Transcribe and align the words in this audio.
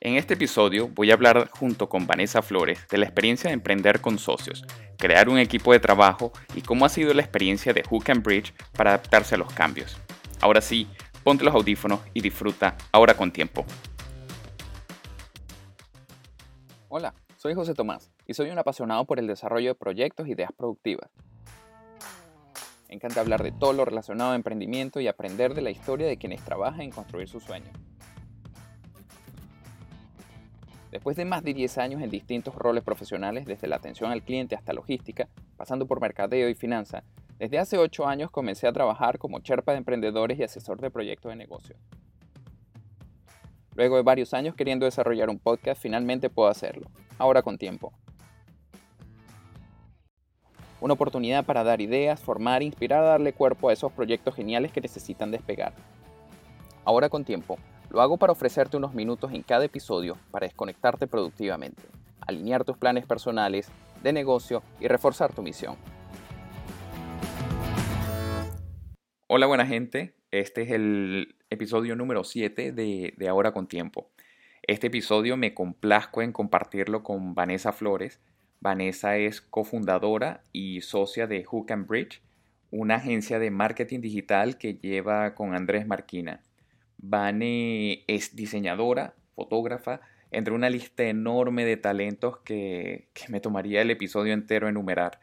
En 0.00 0.14
este 0.14 0.34
episodio 0.34 0.86
voy 0.86 1.10
a 1.10 1.14
hablar 1.14 1.50
junto 1.50 1.88
con 1.88 2.06
Vanessa 2.06 2.40
Flores 2.40 2.86
de 2.88 2.98
la 2.98 3.06
experiencia 3.06 3.50
de 3.50 3.54
emprender 3.54 4.00
con 4.00 4.20
socios, 4.20 4.64
crear 4.96 5.28
un 5.28 5.40
equipo 5.40 5.72
de 5.72 5.80
trabajo 5.80 6.30
y 6.54 6.62
cómo 6.62 6.86
ha 6.86 6.88
sido 6.88 7.12
la 7.14 7.22
experiencia 7.22 7.72
de 7.72 7.82
Hook 7.82 8.04
and 8.08 8.22
Bridge 8.22 8.54
para 8.76 8.90
adaptarse 8.90 9.34
a 9.34 9.38
los 9.38 9.52
cambios. 9.52 9.96
Ahora 10.40 10.60
sí, 10.60 10.86
ponte 11.24 11.42
los 11.42 11.52
audífonos 11.52 11.98
y 12.14 12.20
disfruta 12.20 12.76
ahora 12.92 13.14
con 13.14 13.32
tiempo. 13.32 13.66
Hola, 16.88 17.12
soy 17.36 17.54
José 17.54 17.74
Tomás 17.74 18.12
y 18.24 18.34
soy 18.34 18.50
un 18.50 18.58
apasionado 18.58 19.04
por 19.04 19.18
el 19.18 19.26
desarrollo 19.26 19.70
de 19.70 19.74
proyectos 19.74 20.28
e 20.28 20.30
ideas 20.30 20.52
productivas. 20.56 21.10
Me 22.88 22.94
encanta 22.94 23.20
hablar 23.20 23.42
de 23.42 23.50
todo 23.50 23.72
lo 23.72 23.84
relacionado 23.84 24.30
a 24.30 24.36
emprendimiento 24.36 25.00
y 25.00 25.08
aprender 25.08 25.54
de 25.54 25.62
la 25.62 25.70
historia 25.70 26.06
de 26.06 26.18
quienes 26.18 26.44
trabajan 26.44 26.82
en 26.82 26.92
construir 26.92 27.28
sus 27.28 27.42
sueños. 27.42 27.76
Después 30.90 31.16
de 31.16 31.26
más 31.26 31.42
de 31.42 31.52
10 31.52 31.78
años 31.78 32.02
en 32.02 32.10
distintos 32.10 32.54
roles 32.54 32.82
profesionales, 32.82 33.44
desde 33.44 33.68
la 33.68 33.76
atención 33.76 34.10
al 34.10 34.22
cliente 34.22 34.54
hasta 34.54 34.72
logística, 34.72 35.28
pasando 35.56 35.86
por 35.86 36.00
mercadeo 36.00 36.48
y 36.48 36.54
finanza, 36.54 37.04
desde 37.38 37.58
hace 37.58 37.76
8 37.76 38.06
años 38.06 38.30
comencé 38.30 38.66
a 38.66 38.72
trabajar 38.72 39.18
como 39.18 39.40
cherpa 39.40 39.72
de 39.72 39.78
emprendedores 39.78 40.38
y 40.38 40.44
asesor 40.44 40.80
de 40.80 40.90
proyectos 40.90 41.30
de 41.30 41.36
negocio. 41.36 41.76
Luego 43.74 43.96
de 43.96 44.02
varios 44.02 44.32
años 44.34 44.54
queriendo 44.54 44.86
desarrollar 44.86 45.28
un 45.28 45.38
podcast, 45.38 45.80
finalmente 45.80 46.30
puedo 46.30 46.48
hacerlo, 46.48 46.90
ahora 47.18 47.42
con 47.42 47.58
tiempo. 47.58 47.92
Una 50.80 50.94
oportunidad 50.94 51.44
para 51.44 51.64
dar 51.64 51.80
ideas, 51.80 52.20
formar 52.20 52.62
e 52.62 52.64
inspirar 52.64 53.04
darle 53.04 53.32
cuerpo 53.32 53.68
a 53.68 53.72
esos 53.72 53.92
proyectos 53.92 54.34
geniales 54.34 54.72
que 54.72 54.80
necesitan 54.80 55.30
despegar. 55.30 55.74
Ahora 56.84 57.08
con 57.08 57.24
tiempo, 57.24 57.58
lo 57.90 58.02
hago 58.02 58.18
para 58.18 58.32
ofrecerte 58.32 58.76
unos 58.76 58.94
minutos 58.94 59.32
en 59.32 59.42
cada 59.42 59.64
episodio 59.64 60.18
para 60.30 60.46
desconectarte 60.46 61.06
productivamente, 61.06 61.82
alinear 62.20 62.64
tus 62.64 62.76
planes 62.76 63.06
personales, 63.06 63.70
de 64.02 64.12
negocio 64.12 64.62
y 64.78 64.88
reforzar 64.88 65.32
tu 65.32 65.42
misión. 65.42 65.76
Hola 69.26 69.46
buena 69.46 69.66
gente, 69.66 70.14
este 70.30 70.62
es 70.62 70.70
el 70.70 71.36
episodio 71.50 71.96
número 71.96 72.24
7 72.24 72.72
de, 72.72 73.14
de 73.16 73.28
Ahora 73.28 73.52
con 73.52 73.66
Tiempo. 73.66 74.10
Este 74.62 74.88
episodio 74.88 75.36
me 75.36 75.54
complazco 75.54 76.22
en 76.22 76.32
compartirlo 76.32 77.02
con 77.02 77.34
Vanessa 77.34 77.72
Flores. 77.72 78.20
Vanessa 78.60 79.16
es 79.16 79.40
cofundadora 79.40 80.42
y 80.52 80.82
socia 80.82 81.26
de 81.26 81.44
Hook 81.44 81.72
and 81.72 81.86
Bridge, 81.86 82.22
una 82.70 82.96
agencia 82.96 83.38
de 83.38 83.50
marketing 83.50 84.00
digital 84.00 84.58
que 84.58 84.74
lleva 84.74 85.34
con 85.34 85.54
Andrés 85.54 85.86
Marquina. 85.86 86.42
Vane 86.98 88.04
es 88.06 88.34
diseñadora, 88.34 89.14
fotógrafa, 89.34 90.00
entre 90.30 90.52
una 90.52 90.68
lista 90.68 91.04
enorme 91.04 91.64
de 91.64 91.76
talentos 91.76 92.38
que, 92.38 93.08
me 93.28 93.40
tomaría 93.40 93.82
el 93.82 93.90
episodio 93.90 94.34
entero 94.34 94.68
enumerar. 94.68 95.20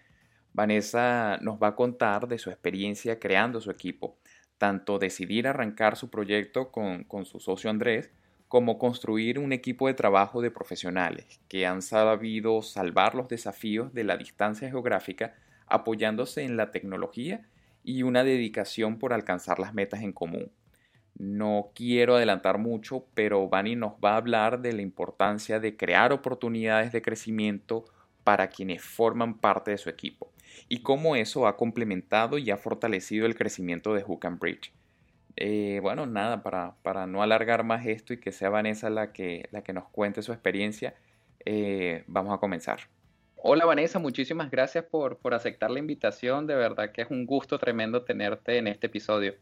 Vanessa 0.54 1.38
nos 1.42 1.62
va 1.62 1.70
a 1.70 1.76
contar 1.76 2.28
de 2.28 2.40
su 2.40 2.50
experiencia 2.50 3.20
creando 3.20 3.60
su 3.62 3.72
equipo, 3.72 4.18
tanto 4.58 5.00
decidir 5.00 5.48
arrancar 5.48 5.98
su 5.98 6.10
proyecto 6.10 6.72
con, 6.72 7.04
con 7.04 7.26
su 7.26 7.40
socio 7.40 7.70
Andrés, 7.70 8.10
como 8.48 8.78
construir 8.78 9.38
un 9.38 9.52
equipo 9.52 9.88
de 9.88 9.96
trabajo 9.96 10.42
de 10.42 10.52
profesionales 10.52 11.42
que 11.50 11.66
han 11.66 11.82
sabido 11.82 12.62
salvar 12.62 13.16
los 13.16 13.28
desafíos 13.28 13.94
de 13.94 14.06
la 14.06 14.18
distancia 14.18 14.70
geográfica 14.70 15.36
apoyándose 15.68 16.44
en 16.44 16.56
la 16.56 16.72
tecnología 16.72 17.48
y 17.84 18.04
una 18.04 18.24
dedicación 18.24 18.98
por 18.98 19.14
alcanzar 19.14 19.60
las 19.60 19.74
metas 19.74 20.02
en 20.04 20.14
común. 20.14 20.52
No 21.18 21.72
quiero 21.74 22.16
adelantar 22.16 22.58
mucho, 22.58 23.06
pero 23.14 23.48
Vani 23.48 23.76
nos 23.76 23.94
va 23.94 24.14
a 24.14 24.18
hablar 24.18 24.62
de 24.62 24.74
la 24.74 24.82
importancia 24.82 25.60
de 25.60 25.78
crear 25.78 26.12
oportunidades 26.12 26.92
de 26.92 27.02
crecimiento 27.02 27.86
para 28.24 28.50
quienes 28.50 28.84
forman 28.84 29.38
parte 29.38 29.72
de 29.72 29.78
su 29.78 29.90
equipo 29.90 30.32
y 30.68 30.82
cómo 30.82 31.16
eso 31.16 31.48
ha 31.48 31.58
complementado 31.58 32.38
y 32.38 32.52
ha 32.52 32.58
fortalecido 32.58 33.26
el 33.26 33.36
crecimiento 33.36 33.94
de 33.94 34.02
Hook 34.02 34.26
and 34.26 34.40
Bridge. 34.40 34.74
Eh, 35.38 35.80
bueno, 35.82 36.06
nada, 36.06 36.44
para, 36.44 36.76
para, 36.82 37.08
no 37.08 37.22
alargar 37.22 37.64
más 37.64 37.86
esto 37.86 38.14
y 38.14 38.20
que 38.20 38.32
sea 38.32 38.50
Vanessa 38.50 38.90
la 38.90 39.12
que, 39.12 39.48
la 39.52 39.64
que 39.64 39.74
nos 39.74 39.88
cuente 39.90 40.22
su 40.22 40.32
experiencia, 40.32 40.96
eh, 41.46 42.04
vamos 42.08 42.34
a 42.34 42.38
comenzar. 42.38 42.80
Hola 43.36 43.66
Vanessa, 43.66 44.00
muchísimas 44.00 44.50
gracias 44.50 44.86
por, 44.86 45.18
por 45.18 45.34
aceptar 45.34 45.70
la 45.72 45.80
invitación. 45.80 46.48
De 46.48 46.56
verdad 46.56 46.92
que 46.92 47.04
es 47.04 47.12
un 47.12 47.26
gusto 47.26 47.60
tremendo 47.60 48.04
tenerte 48.04 48.58
en 48.58 48.68
este 48.68 48.88
episodio. 48.88 49.36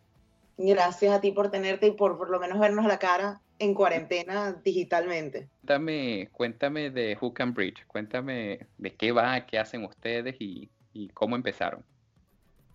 Gracias 0.57 1.13
a 1.13 1.21
ti 1.21 1.31
por 1.31 1.49
tenerte 1.49 1.87
y 1.87 1.91
por 1.91 2.17
por 2.17 2.29
lo 2.29 2.39
menos 2.39 2.59
vernos 2.59 2.85
la 2.85 2.99
cara 2.99 3.41
en 3.59 3.73
cuarentena 3.73 4.59
digitalmente. 4.63 5.47
Cuéntame, 5.61 6.29
cuéntame 6.31 6.89
de 6.89 7.15
Hook 7.15 7.41
and 7.41 7.55
Bridge, 7.55 7.85
cuéntame 7.87 8.67
de 8.77 8.95
qué 8.95 9.11
va, 9.11 9.45
qué 9.45 9.57
hacen 9.59 9.83
ustedes 9.85 10.35
y, 10.39 10.69
cómo 11.13 11.35
empezaron. 11.35 11.83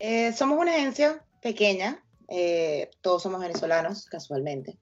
Eh, 0.01 0.33
somos 0.33 0.59
una 0.59 0.75
agencia 0.75 1.25
pequeña, 1.41 2.03
eh, 2.29 2.91
todos 3.01 3.23
somos 3.23 3.41
venezolanos, 3.41 4.07
casualmente. 4.07 4.77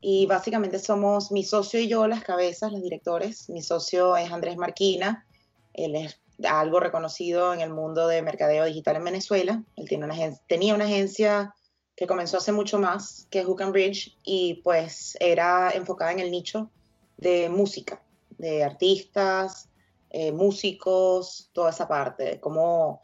Y 0.00 0.26
básicamente 0.26 0.78
somos 0.78 1.32
mi 1.32 1.44
socio 1.44 1.80
y 1.80 1.88
yo 1.88 2.06
las 2.06 2.22
cabezas, 2.22 2.72
los 2.72 2.82
directores. 2.82 3.48
Mi 3.48 3.62
socio 3.62 4.16
es 4.16 4.30
Andrés 4.30 4.56
Marquina, 4.56 5.26
él 5.74 5.96
es 5.96 6.20
algo 6.44 6.80
reconocido 6.80 7.54
en 7.54 7.60
el 7.60 7.70
mundo 7.70 8.06
de 8.08 8.22
mercadeo 8.22 8.64
digital 8.64 8.96
en 8.96 9.04
Venezuela. 9.04 9.62
Él 9.76 9.88
tiene 9.88 10.04
una 10.04 10.16
tenía 10.48 10.74
una 10.74 10.84
agencia 10.84 11.54
que 11.96 12.06
comenzó 12.06 12.38
hace 12.38 12.52
mucho 12.52 12.78
más 12.78 13.26
que 13.30 13.44
Hook 13.44 13.62
and 13.62 13.72
Bridge 13.72 14.16
y 14.22 14.54
pues 14.64 15.16
era 15.20 15.70
enfocada 15.70 16.12
en 16.12 16.20
el 16.20 16.30
nicho 16.30 16.70
de 17.16 17.48
música, 17.48 18.02
de 18.38 18.64
artistas, 18.64 19.68
eh, 20.10 20.32
músicos, 20.32 21.50
toda 21.52 21.70
esa 21.70 21.88
parte, 21.88 22.24
de 22.24 22.40
cómo 22.40 23.00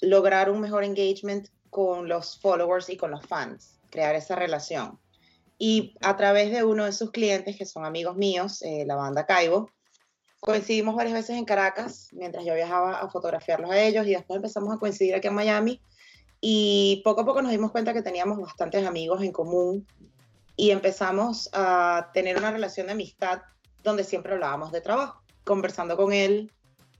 lograr 0.00 0.50
un 0.50 0.60
mejor 0.60 0.84
engagement 0.84 1.48
con 1.70 2.08
los 2.08 2.38
followers 2.38 2.88
y 2.88 2.96
con 2.96 3.10
los 3.10 3.26
fans, 3.26 3.78
crear 3.90 4.14
esa 4.14 4.36
relación. 4.36 4.98
Y 5.58 5.94
a 6.02 6.16
través 6.16 6.52
de 6.52 6.64
uno 6.64 6.84
de 6.84 6.92
sus 6.92 7.10
clientes, 7.10 7.56
que 7.56 7.66
son 7.66 7.84
amigos 7.84 8.16
míos, 8.16 8.62
eh, 8.62 8.84
la 8.86 8.94
banda 8.94 9.26
Caibo, 9.26 9.70
coincidimos 10.40 10.94
varias 10.94 11.14
veces 11.14 11.36
en 11.36 11.44
Caracas, 11.44 12.08
mientras 12.12 12.44
yo 12.44 12.54
viajaba 12.54 13.00
a 13.00 13.08
fotografiarlos 13.08 13.70
a 13.70 13.80
ellos 13.80 14.06
y 14.06 14.10
después 14.10 14.36
empezamos 14.36 14.74
a 14.74 14.78
coincidir 14.78 15.14
aquí 15.14 15.28
en 15.28 15.34
Miami 15.34 15.80
y 16.40 17.02
poco 17.04 17.22
a 17.22 17.24
poco 17.24 17.42
nos 17.42 17.50
dimos 17.50 17.70
cuenta 17.70 17.92
que 17.92 18.02
teníamos 18.02 18.38
bastantes 18.38 18.86
amigos 18.86 19.22
en 19.22 19.32
común 19.32 19.86
y 20.56 20.70
empezamos 20.70 21.48
a 21.52 22.10
tener 22.12 22.36
una 22.36 22.50
relación 22.50 22.86
de 22.86 22.92
amistad 22.92 23.42
donde 23.82 24.04
siempre 24.04 24.32
hablábamos 24.32 24.72
de 24.72 24.80
trabajo. 24.80 25.22
Conversando 25.44 25.96
con 25.96 26.12
él, 26.12 26.50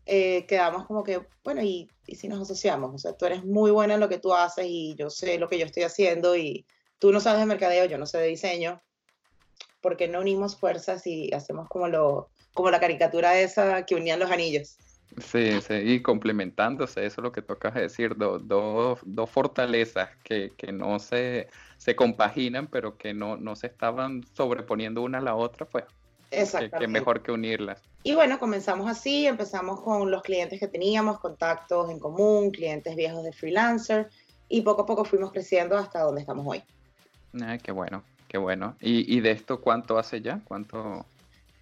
eh, 0.04 0.46
quedamos 0.46 0.86
como 0.86 1.02
que, 1.02 1.26
bueno, 1.42 1.62
¿y, 1.62 1.90
¿y 2.06 2.16
si 2.16 2.28
nos 2.28 2.40
asociamos? 2.40 2.94
O 2.94 2.98
sea, 2.98 3.12
tú 3.14 3.26
eres 3.26 3.44
muy 3.44 3.70
buena 3.70 3.94
en 3.94 4.00
lo 4.00 4.08
que 4.08 4.18
tú 4.18 4.34
haces 4.34 4.66
y 4.68 4.94
yo 4.96 5.10
sé 5.10 5.38
lo 5.38 5.48
que 5.48 5.58
yo 5.58 5.66
estoy 5.66 5.82
haciendo 5.82 6.36
y 6.36 6.66
tú 6.98 7.12
no 7.12 7.20
sabes 7.20 7.40
de 7.40 7.46
mercadeo, 7.46 7.86
yo 7.86 7.98
no 7.98 8.06
sé 8.06 8.18
de 8.18 8.28
diseño. 8.28 8.82
¿Por 9.80 9.96
qué 9.96 10.08
no 10.08 10.20
unimos 10.20 10.56
fuerzas 10.56 11.06
y 11.06 11.32
hacemos 11.32 11.68
como, 11.68 11.88
lo, 11.88 12.30
como 12.54 12.70
la 12.70 12.80
caricatura 12.80 13.38
esa 13.38 13.84
que 13.84 13.94
unían 13.94 14.20
los 14.20 14.30
anillos? 14.30 14.78
Sí, 15.18 15.60
sí, 15.62 15.74
y 15.74 16.02
complementándose, 16.02 17.06
eso 17.06 17.20
es 17.20 17.24
lo 17.24 17.32
que 17.32 17.40
tocas 17.40 17.74
decir, 17.74 18.16
dos 18.16 19.30
fortalezas 19.30 20.10
que, 20.22 20.52
no 20.72 20.98
se, 20.98 21.48
se, 21.78 21.96
compaginan, 21.96 22.66
pero 22.66 22.98
que 22.98 23.14
no, 23.14 23.36
no, 23.36 23.56
se 23.56 23.68
estaban 23.68 24.24
sobreponiendo 24.34 25.02
una 25.02 25.18
a 25.18 25.22
la 25.22 25.34
otra, 25.34 25.66
pues 25.66 25.84
que, 26.30 26.88
mejor 26.88 27.22
que 27.22 27.32
unirlas. 27.32 27.82
Y 28.02 28.14
bueno, 28.14 28.38
comenzamos 28.38 28.90
así, 28.90 29.26
empezamos 29.26 29.80
con 29.80 30.10
los 30.10 30.22
clientes 30.22 30.60
que 30.60 30.68
teníamos, 30.68 31.18
contactos 31.18 31.90
en 31.90 31.98
común, 31.98 32.50
clientes 32.50 32.94
viejos 32.94 33.24
de 33.24 33.32
freelancer, 33.32 34.10
y 34.48 34.60
poco 34.60 34.82
a 34.82 34.86
poco 34.86 35.04
fuimos 35.04 35.32
creciendo 35.32 35.76
hasta 35.76 36.02
donde 36.02 36.20
estamos 36.20 36.46
hoy. 36.46 36.62
Ay, 37.42 37.58
qué 37.58 37.72
bueno, 37.72 38.02
qué 38.28 38.38
bueno. 38.38 38.76
¿Y, 38.80 39.20
de 39.20 39.30
esto 39.30 39.60
cuánto 39.60 39.98
hace 39.98 40.20
ya? 40.20 40.40
¿Cuánto? 40.44 41.04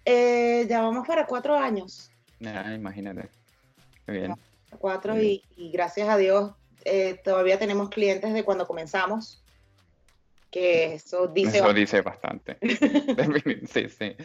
Eh, 0.05 0.65
ya 0.69 0.81
vamos 0.81 1.07
para 1.07 1.25
cuatro 1.25 1.55
años. 1.55 2.11
Ah, 2.43 2.73
imagínate 2.73 3.29
bien. 4.07 4.33
Cuatro 4.77 5.19
Y, 5.21 5.43
gracias 5.71 6.09
a 6.09 6.17
Dios 6.17 6.51
eh, 6.83 7.19
todavía 7.23 7.57
tenemos 7.57 7.89
clientes 7.89 8.33
de 8.33 8.43
cuando 8.43 8.67
comenzamos, 8.67 9.41
que 10.51 10.93
eso 10.93 11.27
dice... 11.27 11.57
Eso 11.57 11.73
dice 11.73 12.01
bastante. 12.01 12.57
sí, 13.67 13.89
sí. 13.89 14.15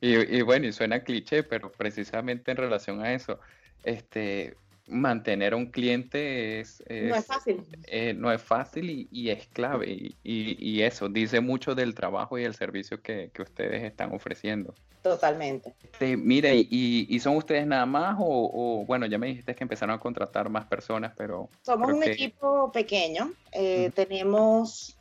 Y, 0.00 0.36
y, 0.38 0.42
bueno, 0.42 0.66
y 0.66 0.72
suena 0.72 1.04
cliché, 1.04 1.44
pero 1.44 1.70
precisamente 1.70 2.50
en 2.50 2.56
relación 2.56 3.04
a 3.04 3.12
eso, 3.12 3.38
este, 3.84 4.56
mantener 4.88 5.52
a 5.52 5.56
un 5.56 5.66
cliente 5.66 6.60
es, 6.60 6.82
no 6.88 7.14
es 7.14 7.26
fácil. 7.26 7.64
Eh, 7.86 8.14
no 8.14 8.32
es 8.32 8.42
fácil 8.42 9.08
y, 9.10 9.30
es 9.30 9.46
clave. 9.48 9.90
Y, 9.90 10.16
y, 10.24 10.82
eso 10.82 11.08
dice 11.08 11.40
mucho 11.40 11.74
del 11.74 11.94
trabajo 11.94 12.38
y 12.38 12.44
el 12.44 12.54
servicio 12.54 13.00
que, 13.02 13.30
que 13.32 13.42
ustedes 13.42 13.84
están 13.84 14.14
ofreciendo. 14.14 14.74
Totalmente. 15.02 15.74
Este, 15.82 16.16
mire, 16.16 16.54
y, 16.54 17.18
son 17.20 17.36
ustedes 17.36 17.66
nada 17.66 17.86
más 17.86 18.16
o, 18.18 18.84
bueno, 18.86 19.06
ya 19.06 19.18
me 19.18 19.28
dijiste 19.28 19.54
que 19.54 19.64
empezaron 19.64 19.94
a 19.94 20.00
contratar 20.00 20.48
más 20.48 20.66
personas, 20.66 21.12
pero... 21.16 21.48
Somos 21.62 21.92
un 21.92 22.02
equipo 22.02 22.70
pequeño. 22.72 23.32
Eh, 23.52 23.90
tenemos 23.94 24.96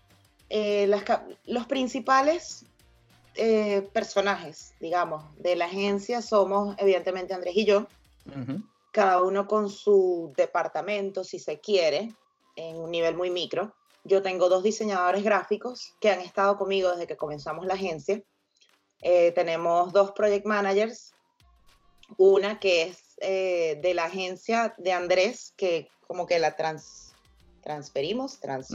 eh, 0.50 0.88
las, 0.88 1.04
los 1.46 1.66
principales 1.66 2.66
eh, 3.36 3.88
personajes, 3.94 4.74
digamos, 4.80 5.24
de 5.38 5.56
la 5.56 5.66
agencia 5.66 6.22
somos 6.22 6.76
evidentemente 6.80 7.34
Andrés 7.34 7.56
y 7.56 7.66
yo, 7.66 7.88
cada 8.92 9.22
uno 9.22 9.48
con 9.48 9.70
su 9.70 10.34
departamento, 10.36 11.24
si 11.24 11.40
se 11.40 11.60
quiere, 11.60 12.14
en 12.56 12.78
un 12.78 12.92
nivel 12.92 13.16
muy 13.16 13.30
micro. 13.30 13.74
Yo 14.04 14.22
tengo 14.22 14.50
dos 14.50 14.64
diseñadores 14.64 15.24
gráficos 15.24 15.96
que 16.00 16.10
han 16.10 16.22
estado 16.22 16.58
conmigo 16.58 16.92
desde 16.92 17.08
que 17.08 17.18
comenzamos 17.18 17.66
la 17.66 17.74
agencia. 17.74 18.24
Eh, 19.02 19.32
tenemos 19.34 19.94
dos 19.94 20.12
project 20.12 20.46
managers, 20.46 21.14
una 22.18 22.60
que 22.60 22.84
es 22.84 23.16
eh, 23.22 23.80
de 23.82 23.94
la 23.94 24.06
agencia 24.06 24.74
de 24.78 24.94
Andrés, 24.94 25.54
que 25.58 25.90
como 26.08 26.26
que 26.26 26.40
la 26.40 26.56
trans, 26.56 27.14
transferimos, 27.62 28.40
trans, 28.40 28.70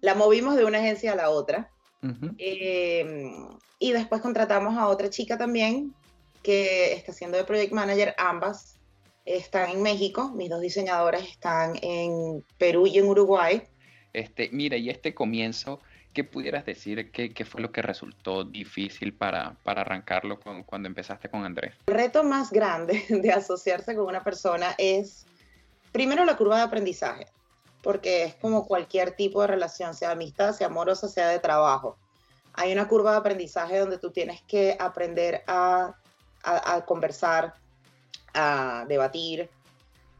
la 0.00 0.14
movimos 0.14 0.56
de 0.56 0.64
una 0.64 0.78
agencia 0.78 1.12
a 1.12 1.16
la 1.16 1.30
otra. 1.30 1.70
Em, 2.38 3.48
y 3.78 3.92
después 3.92 4.20
contratamos 4.20 4.76
a 4.76 4.88
otra 4.88 5.08
chica 5.08 5.38
también 5.38 5.94
que 6.42 6.92
está 6.92 7.12
haciendo 7.12 7.36
de 7.36 7.44
project 7.44 7.72
manager. 7.72 8.14
Ambas 8.18 8.78
están 9.24 9.70
en 9.70 9.82
México. 9.82 10.30
Mis 10.30 10.50
dos 10.50 10.60
diseñadoras 10.60 11.22
están 11.22 11.78
en 11.82 12.44
Perú 12.58 12.86
y 12.86 12.98
en 12.98 13.06
Uruguay. 13.06 13.62
Este, 14.12 14.50
mira, 14.52 14.76
y 14.76 14.90
este 14.90 15.14
comienzo, 15.14 15.80
¿qué 16.12 16.24
pudieras 16.24 16.66
decir? 16.66 17.10
¿Qué, 17.12 17.32
qué 17.32 17.44
fue 17.44 17.60
lo 17.60 17.72
que 17.72 17.82
resultó 17.82 18.44
difícil 18.44 19.14
para, 19.14 19.56
para 19.62 19.82
arrancarlo 19.82 20.38
cuando 20.40 20.88
empezaste 20.88 21.28
con 21.30 21.44
Andrés? 21.44 21.74
El 21.86 21.94
reto 21.94 22.24
más 22.24 22.50
grande 22.50 23.04
de 23.08 23.32
asociarse 23.32 23.94
con 23.94 24.06
una 24.06 24.22
persona 24.22 24.74
es, 24.76 25.26
primero, 25.92 26.24
la 26.24 26.36
curva 26.36 26.58
de 26.58 26.62
aprendizaje 26.62 27.26
porque 27.82 28.24
es 28.24 28.34
como 28.36 28.66
cualquier 28.66 29.12
tipo 29.12 29.40
de 29.42 29.48
relación, 29.48 29.94
sea 29.94 30.12
amistad, 30.12 30.54
sea 30.54 30.68
amorosa, 30.68 31.08
sea 31.08 31.28
de 31.28 31.40
trabajo. 31.40 31.98
Hay 32.54 32.72
una 32.72 32.86
curva 32.86 33.12
de 33.12 33.18
aprendizaje 33.18 33.78
donde 33.78 33.98
tú 33.98 34.10
tienes 34.10 34.40
que 34.42 34.76
aprender 34.78 35.42
a, 35.46 35.96
conversar, 36.86 37.54
a 38.34 38.84
debatir, 38.88 39.50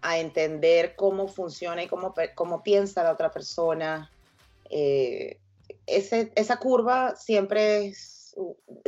a 0.03 0.19
entender 0.19 0.95
cómo 0.97 1.29
funciona 1.29 1.83
y 1.83 1.89
cómo, 1.89 2.15
cómo 2.35 2.63
piensa 2.63 3.03
la 3.03 3.13
otra 3.13 3.31
persona. 3.31 4.11
Eh, 4.71 5.39
esa 5.87 6.57
curva 6.59 7.17
siempre 7.17 7.93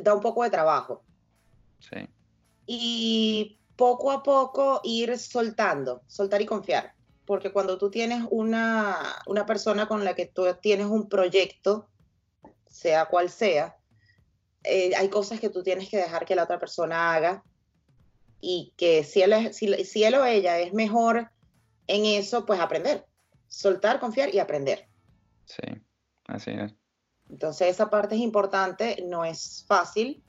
da 0.02 0.14
un 0.14 0.20
poco 0.20 0.42
de 0.42 0.50
trabajo. 0.50 1.02
Sí. 1.80 2.08
Y 2.66 3.58
poco 3.76 4.10
a 4.12 4.22
poco 4.22 4.80
ir 4.84 5.18
soltando, 5.18 6.02
soltar 6.06 6.40
y 6.40 6.46
confiar 6.46 6.94
porque 7.26 7.52
cuando 7.52 7.78
tú 7.78 7.90
tienes 7.90 8.24
una, 8.30 9.16
persona 9.46 9.88
con 9.88 10.04
la 10.04 10.14
que 10.14 10.26
tú 10.26 10.44
tienes 10.60 10.86
un 10.86 11.08
proyecto, 11.08 11.88
sea 12.68 13.06
cual 13.06 13.30
sea, 13.30 13.76
eh, 14.64 14.92
hay 14.96 15.08
cosas 15.08 15.40
que 15.40 15.50
tú 15.50 15.62
tienes 15.62 15.88
que 15.88 15.98
dejar 15.98 16.24
que 16.24 16.34
la 16.34 16.44
otra 16.44 16.58
persona 16.58 17.14
haga 17.14 17.44
y 18.40 18.72
que 18.76 19.04
si 19.04 19.22
él, 19.22 19.52
si, 19.52 20.04
él 20.04 20.14
o 20.14 20.24
ella 20.24 20.58
es 20.58 20.72
mejor 20.72 21.30
en 21.86 22.06
eso, 22.06 22.44
pues 22.46 22.60
aprender, 22.60 23.06
soltar, 23.46 24.00
confiar 24.00 24.34
y 24.34 24.38
aprender. 24.38 24.88
Sí, 25.44 25.62
así 26.26 26.50
es. 26.50 26.74
Entonces 27.28 27.68
esa 27.68 27.90
parte 27.90 28.14
es 28.14 28.20
importante, 28.20 29.02
no 29.06 29.24
es 29.24 29.64
fácil, 29.66 30.22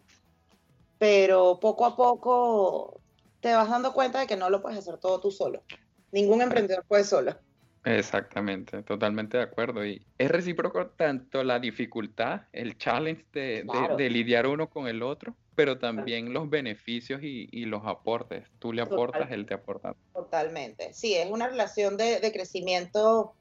pero 0.97 1.59
poco 1.59 1.85
a 1.85 1.95
poco 1.95 3.01
te 3.41 3.53
vas 3.53 3.69
dando 3.69 3.93
cuenta 3.93 4.19
de 4.19 4.27
que 4.27 4.37
no 4.37 4.49
lo 4.49 4.61
puedes 4.61 4.79
hacer 4.79 4.97
todo 4.97 5.19
tú 5.19 5.31
solo. 5.31 5.63
Ningún 6.11 6.41
emprendedor 6.41 6.85
puede 6.85 7.03
solo. 7.03 7.37
Exactamente, 7.85 8.81
totalmente 8.83 9.37
de 9.37 9.43
acuerdo. 9.43 9.85
Y 9.85 10.05
es 10.17 10.31
recíproco 10.31 10.87
tanto 10.87 11.43
la 11.43 11.59
dificultad, 11.59 12.41
el 12.51 12.77
challenge 12.77 13.23
de, 13.31 14.09
lidiar 14.09 14.47
uno 14.47 14.69
con 14.69 14.87
el 14.87 15.03
otro, 15.03 15.35
pero 15.55 15.77
también 15.77 16.33
los 16.33 16.49
beneficios 16.49 17.21
y, 17.21 17.65
los 17.65 17.85
aportes. 17.85 18.47
Tú 18.59 18.73
le 18.73 18.81
aportas, 18.81 19.31
él 19.31 19.45
te 19.45 19.53
aporta. 19.53 19.95
Totalmente. 20.13 20.93
Sí, 20.93 21.13
es 21.15 21.29
una 21.29 21.47
relación 21.47 21.95
de, 21.95 22.31
crecimiento 22.33 23.35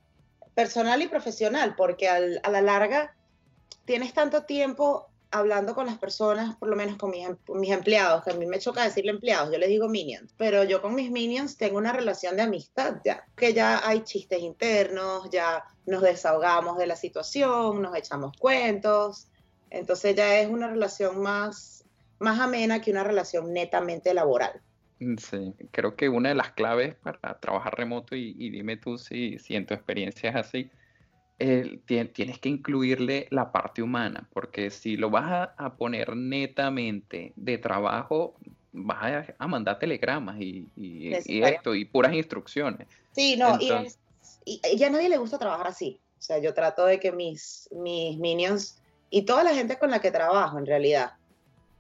personal 0.55 1.01
y 1.03 1.09
profesional, 1.09 1.75
porque 1.75 2.09
a 2.09 2.21
la 2.21 2.61
larga 2.61 3.17
tienes 3.87 4.13
tanto 4.13 4.45
tiempo 4.45 5.09
hablando 5.35 5.75
con 5.75 5.87
las 5.87 5.99
personas, 5.99 6.55
por 6.57 6.69
lo 6.69 6.77
menos 6.77 6.97
con 6.97 7.11
mis, 7.11 7.27
em, 7.27 7.37
mis, 7.55 7.71
empleados, 7.71 8.23
que 8.23 8.31
a 8.31 8.35
mí 8.35 8.47
me 8.47 8.61
choca 8.61 8.85
decirle 8.85 9.11
empleados, 9.11 9.51
yo 9.53 9.59
les 9.59 9.69
digo 9.69 9.89
minions, 9.89 10.33
pero 10.37 10.63
yo 10.63 10.81
con 10.81 10.95
mis 10.95 11.11
minions 11.11 11.57
tengo 11.57 11.77
una 11.77 11.93
relación 11.93 12.37
de 12.37 12.43
amistad 12.43 13.01
ya, 13.05 13.27
que 13.37 13.53
ya 13.53 13.87
hay 13.87 14.05
chistes 14.05 14.41
internos, 14.41 15.29
ya 15.31 15.65
nos 15.87 16.03
desahogamos 16.03 16.79
de 16.79 16.87
la 16.87 16.95
situación, 16.95 17.83
nos 17.83 17.97
echamos 17.97 18.37
cuentos, 18.39 19.27
entonces 19.71 20.15
ya 20.15 20.39
es 20.39 20.49
una 20.49 20.69
relación 20.69 21.21
más, 21.21 21.85
más 22.21 22.39
amena 22.39 22.81
que 22.81 22.93
una 22.93 23.03
relación 23.03 23.53
netamente 23.53 24.15
laboral. 24.15 24.63
Mm, 25.01 25.17
sí, 25.17 25.55
creo 25.73 25.97
que 25.97 26.09
una 26.09 26.29
de 26.29 26.37
las 26.37 26.53
claves 26.53 26.95
para 26.95 27.41
trabajar 27.41 27.77
remoto, 27.77 28.15
y, 28.15 28.51
dime 28.51 28.77
tú 28.77 28.99
si, 28.99 29.39
si 29.41 29.57
en 29.57 29.67
tu 29.67 29.75
experiencia 29.75 30.31
es 30.31 30.37
así, 30.37 30.71
tienes 31.39 32.39
que 32.39 32.49
incluirle 32.49 33.27
la 33.31 33.51
parte 33.51 33.83
humana, 33.83 34.29
porque 34.33 34.71
si 34.71 34.97
lo 34.97 35.11
vas 35.11 35.51
a, 35.57 35.75
poner 35.75 36.17
netamente 36.17 37.33
de 37.37 37.59
trabajo, 37.59 38.35
vas 38.73 39.27
a, 39.39 39.47
mandar 39.47 39.79
telegramas 39.79 40.37
y, 40.41 40.69
esto, 41.17 41.75
y 41.75 41.85
puras 41.85 42.13
instrucciones. 42.15 42.87
Sí, 43.13 43.37
no, 43.37 43.59
y, 43.61 43.71
ya 44.77 44.89
a 44.89 44.91
nadie 44.91 45.09
le 45.09 45.17
gusta 45.17 45.39
trabajar 45.39 45.67
así. 45.67 45.99
O 46.19 46.23
sea, 46.23 46.39
yo 46.39 46.55
trato 46.55 46.87
de 46.87 47.01
que 47.01 47.13
mis, 47.13 47.69
mis 47.73 48.17
minions 48.19 48.79
y 49.11 49.23
toda 49.23 49.45
la 49.45 49.55
gente 49.55 49.79
con 49.79 49.91
la 49.91 50.01
que 50.01 50.11
trabajo, 50.11 50.59
en 50.59 50.67
realidad, 50.67 51.13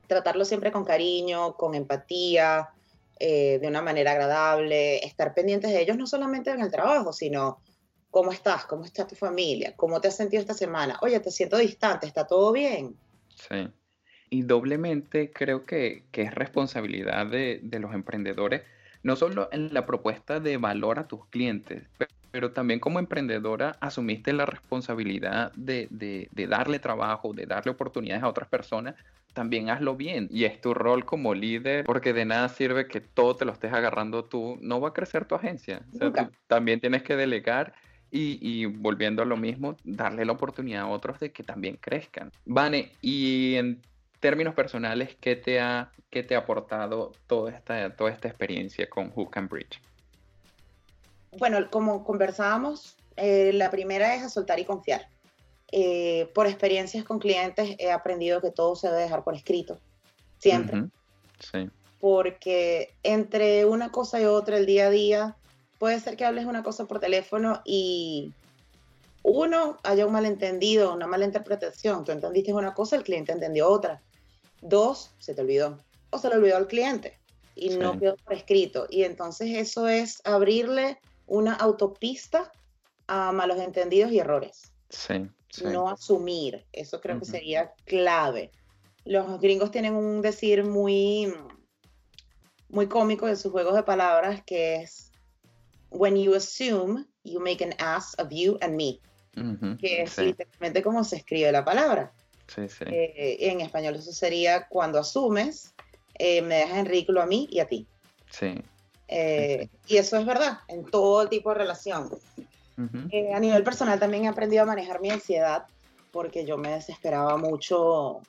tratarlo 0.06 0.44
siempre 0.44 0.70
con 0.70 0.84
cariño, 0.84 1.56
con 1.56 1.74
empatía, 1.74 2.70
eh, 3.18 3.58
de 3.60 3.68
una 3.68 3.80
manera 3.80 4.12
agradable, 4.12 4.98
estar 5.04 5.34
pendientes 5.34 5.70
de 5.70 5.80
ellos 5.80 5.96
no 5.96 6.06
solamente 6.06 6.50
en 6.50 6.60
el 6.60 6.70
trabajo, 6.70 7.12
sino 7.12 7.58
¿Cómo 8.14 8.30
estás? 8.30 8.64
¿Cómo 8.66 8.84
está 8.84 9.08
tu 9.08 9.16
familia? 9.16 9.74
¿Cómo 9.74 10.00
te 10.00 10.06
has 10.06 10.16
sentido 10.16 10.40
esta 10.40 10.54
semana? 10.54 10.96
Oye, 11.02 11.18
te 11.18 11.32
siento 11.32 11.58
distante, 11.58 12.06
¿está 12.06 12.24
todo 12.24 12.52
bien? 12.52 12.94
Sí. 13.34 13.68
Y 14.30 14.42
doblemente 14.42 15.32
creo 15.32 15.66
que, 15.66 16.04
es 16.12 16.32
responsabilidad 16.32 17.26
de, 17.26 17.60
los 17.80 17.92
emprendedores, 17.92 18.62
no 19.02 19.16
solo 19.16 19.48
en 19.50 19.74
la 19.74 19.84
propuesta 19.84 20.38
de 20.38 20.58
valor 20.58 21.00
a 21.00 21.08
tus 21.08 21.26
clientes, 21.26 21.82
pero, 22.30 22.52
también 22.52 22.78
como 22.78 23.00
emprendedora 23.00 23.76
asumiste 23.80 24.32
la 24.32 24.46
responsabilidad 24.46 25.50
de, 25.56 25.88
de, 25.90 26.46
darle 26.46 26.78
trabajo, 26.78 27.32
de 27.32 27.46
darle 27.46 27.72
oportunidades 27.72 28.22
a 28.22 28.28
otras 28.28 28.48
personas, 28.48 28.94
también 29.32 29.70
hazlo 29.70 29.96
bien. 29.96 30.28
Y 30.30 30.44
es 30.44 30.60
tu 30.60 30.72
rol 30.72 31.04
como 31.04 31.34
líder, 31.34 31.84
porque 31.84 32.12
de 32.12 32.24
nada 32.24 32.48
sirve 32.48 32.86
que 32.86 33.00
todo 33.00 33.34
te 33.34 33.44
lo 33.44 33.50
estés 33.50 33.72
agarrando 33.72 34.24
tú, 34.24 34.56
no 34.60 34.80
va 34.80 34.90
a 34.90 34.92
crecer 34.92 35.24
tu 35.24 35.34
agencia. 35.34 35.82
también 36.46 36.78
tienes 36.78 37.02
que 37.02 37.16
delegar 37.16 37.74
y, 38.16 38.66
volviendo 38.66 39.22
a 39.22 39.24
lo 39.24 39.36
mismo, 39.36 39.76
darle 39.82 40.24
la 40.24 40.32
oportunidad 40.32 40.82
a 40.82 40.86
otros 40.86 41.18
de 41.18 41.32
que 41.32 41.42
también 41.42 41.76
crezcan. 41.76 42.30
Vane, 42.44 42.92
y 43.00 43.56
en 43.56 43.82
términos 44.20 44.54
personales, 44.54 45.16
¿qué 45.20 45.34
te 45.34 45.58
ha, 45.60 45.90
qué 46.10 46.22
te 46.22 46.36
ha 46.36 46.38
aportado 46.38 47.10
toda 47.26 47.50
esta, 47.50 47.96
toda 47.96 48.12
esta 48.12 48.28
experiencia 48.28 48.88
con 48.88 49.10
Hook 49.10 49.36
and 49.36 49.50
Bridge? 49.50 49.80
Bueno, 51.38 51.58
como 51.70 52.04
conversábamos, 52.04 52.96
eh, 53.16 53.52
la 53.52 53.70
primera 53.72 54.14
es 54.14 54.22
a 54.22 54.28
soltar 54.28 54.60
y 54.60 54.64
confiar. 54.64 55.08
Eh, 55.72 56.30
por 56.34 56.46
experiencias 56.46 57.04
con 57.04 57.18
clientes 57.18 57.74
he 57.80 57.90
aprendido 57.90 58.40
que 58.40 58.52
todo 58.52 58.76
se 58.76 58.88
debe 58.88 59.02
dejar 59.02 59.24
por 59.24 59.34
escrito, 59.34 59.80
siempre. 60.38 60.84
Sí. 61.40 61.68
Porque 61.98 62.94
entre 63.02 63.64
una 63.64 63.90
cosa 63.90 64.20
y 64.20 64.24
otra, 64.24 64.56
el 64.58 64.66
día 64.66 64.86
a 64.86 64.90
día, 64.90 65.36
puede 65.78 66.00
ser 66.00 66.16
que 66.16 66.24
hables 66.24 66.46
una 66.46 66.62
cosa 66.62 66.86
por 66.86 67.00
teléfono 67.00 67.60
y 67.64 68.32
uno, 69.22 69.78
haya 69.82 70.06
un 70.06 70.12
malentendido, 70.12 70.92
una 70.92 71.06
mala 71.06 71.24
interpretación. 71.24 72.04
Tú 72.04 72.12
entendiste 72.12 72.52
una 72.52 72.74
cosa, 72.74 72.96
el 72.96 73.04
cliente 73.04 73.32
entendió 73.32 73.68
otra. 73.68 74.02
Dos, 74.60 75.12
se 75.18 75.34
te 75.34 75.40
olvidó. 75.40 75.78
O 76.10 76.18
se 76.18 76.28
le 76.28 76.36
olvidó 76.36 76.56
al 76.56 76.66
cliente 76.66 77.18
y 77.54 77.70
no 77.70 77.98
quedó 77.98 78.16
por 78.16 78.34
escrito. 78.34 78.86
Y 78.90 79.04
entonces 79.04 79.56
eso 79.56 79.88
es 79.88 80.20
abrirle 80.24 80.98
una 81.26 81.54
autopista 81.54 82.52
a 83.06 83.32
malos 83.32 83.58
entendidos 83.58 84.12
y 84.12 84.18
errores. 84.18 84.72
Sí, 84.90 85.14
No 85.64 85.88
asumir. 85.88 86.66
Eso 86.72 87.00
creo 87.00 87.18
que 87.18 87.24
sería 87.24 87.72
clave. 87.84 88.50
Los 89.04 89.40
gringos 89.40 89.70
tienen 89.70 89.94
un 89.94 90.20
decir 90.20 90.64
muy, 90.64 91.32
muy 92.68 92.88
cómico 92.88 93.28
en 93.28 93.36
sus 93.36 93.52
juegos 93.52 93.74
de 93.74 93.82
palabras 93.82 94.42
que 94.44 94.76
es 94.76 95.12
when 95.94 96.16
you 96.16 96.34
assume, 96.34 97.06
you 97.22 97.40
make 97.40 97.62
an 97.62 97.72
ass 97.78 98.14
of 98.18 98.30
you 98.30 98.58
and 98.60 98.76
me. 98.76 99.00
que 99.80 100.02
es 100.02 100.16
literalmente 100.18 100.82
como 100.82 101.02
se 101.02 101.16
escribe 101.16 101.50
la 101.50 101.64
palabra. 101.64 102.12
Sí, 102.46 102.68
sí. 102.68 102.84
Eh, 102.86 103.50
en 103.50 103.60
español 103.60 103.96
eso 103.96 104.12
sería 104.12 104.68
cuando 104.68 104.98
asumes, 104.98 105.74
eh, 106.14 106.42
me 106.42 106.56
dejas 106.56 106.78
en 106.78 106.86
ridículo 106.86 107.22
a 107.22 107.26
mí 107.26 107.48
y 107.50 107.58
a 107.60 107.66
ti. 107.66 107.86
Sí. 108.30 108.62
Eh, 109.08 109.68
y 109.86 109.96
eso 109.96 110.16
es 110.18 110.26
verdad, 110.26 110.58
en 110.68 110.84
todo 110.84 111.28
tipo 111.28 111.50
de 111.50 111.56
relación. 111.56 112.10
a 112.76 113.40
nivel 113.40 113.64
personal 113.64 113.98
también 113.98 114.24
he 114.24 114.28
aprendido 114.28 114.62
a 114.62 114.66
manejar 114.66 115.00
mi 115.00 115.10
ansiedad 115.10 115.66
porque 116.12 116.44
yo 116.44 116.56
me 116.56 116.70
desesperaba 116.70 117.36
mucho 117.36 118.20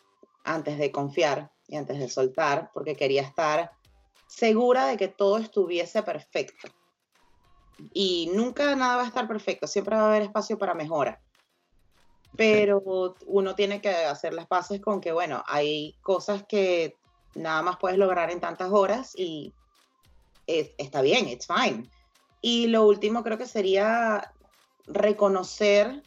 antes 0.44 0.78
de 0.78 0.92
confiar 0.92 1.52
y 1.68 1.76
antes 1.76 2.00
de 2.00 2.10
soltar, 2.10 2.72
porque 2.74 2.96
quería 2.96 3.22
estar 3.22 3.72
segura 4.28 4.88
de 4.88 4.98
que 4.98 5.08
todo 5.08 5.38
estuviese 5.38 6.02
perfecto. 6.04 6.68
Y 7.94 8.32
nunca 8.34 8.76
nada 8.76 8.98
va 8.98 9.04
a 9.04 9.08
estar 9.08 9.28
perfecto, 9.28 9.68
siempre 9.68 9.96
va 9.96 10.04
a 10.04 10.08
haber 10.08 10.24
espacio 10.24 10.58
para 10.58 10.74
mejora. 10.74 11.20
Pero 12.38 13.16
uno 13.28 13.56
tiene 13.56 13.82
que 13.82 13.90
hacer 13.90 14.34
las 14.34 14.48
paces 14.48 14.82
con 14.82 15.00
que, 15.00 15.12
bueno, 15.12 15.44
hay 15.48 15.96
cosas 16.02 16.44
que 16.48 16.98
nada 17.34 17.62
más 17.62 17.78
puedes 17.78 17.98
lograr 17.98 18.30
en 18.32 18.40
tantas 18.40 18.72
horas 18.72 19.14
y 19.16 19.54
está 20.48 21.02
bien, 21.02 21.28
it's 21.28 21.48
fine. 21.48 21.90
Y 22.42 22.68
lo 22.68 22.86
último 22.86 23.24
creo 23.24 23.38
que 23.38 23.48
sería 23.48 24.32
reconocer 24.88 26.04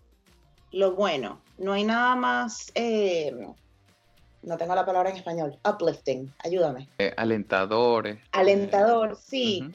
lo 0.71 0.95
bueno. 0.95 1.41
No 1.59 1.73
hay 1.73 1.85
nada 1.85 2.15
más, 2.15 2.71
eh, 2.75 3.33
no 4.43 4.57
tengo 4.57 4.75
la 4.75 4.87
palabra 4.87 5.11
en 5.11 5.17
español, 5.17 5.59
uplifting, 5.69 6.33
ayúdame. 6.45 6.89
Eh, 6.99 7.13
alentador. 7.17 8.19
Alentador, 8.33 9.17
sí. 9.17 9.69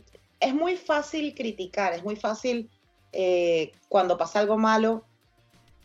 Es 0.43 0.53
muy 0.53 0.77
fácil 0.77 1.33
criticar, 1.35 1.93
es 1.93 2.03
muy 2.03 2.15
fácil 2.15 2.69
eh, 3.11 3.71
cuando 3.89 4.17
pasa 4.17 4.39
algo 4.39 4.57
malo 4.57 5.05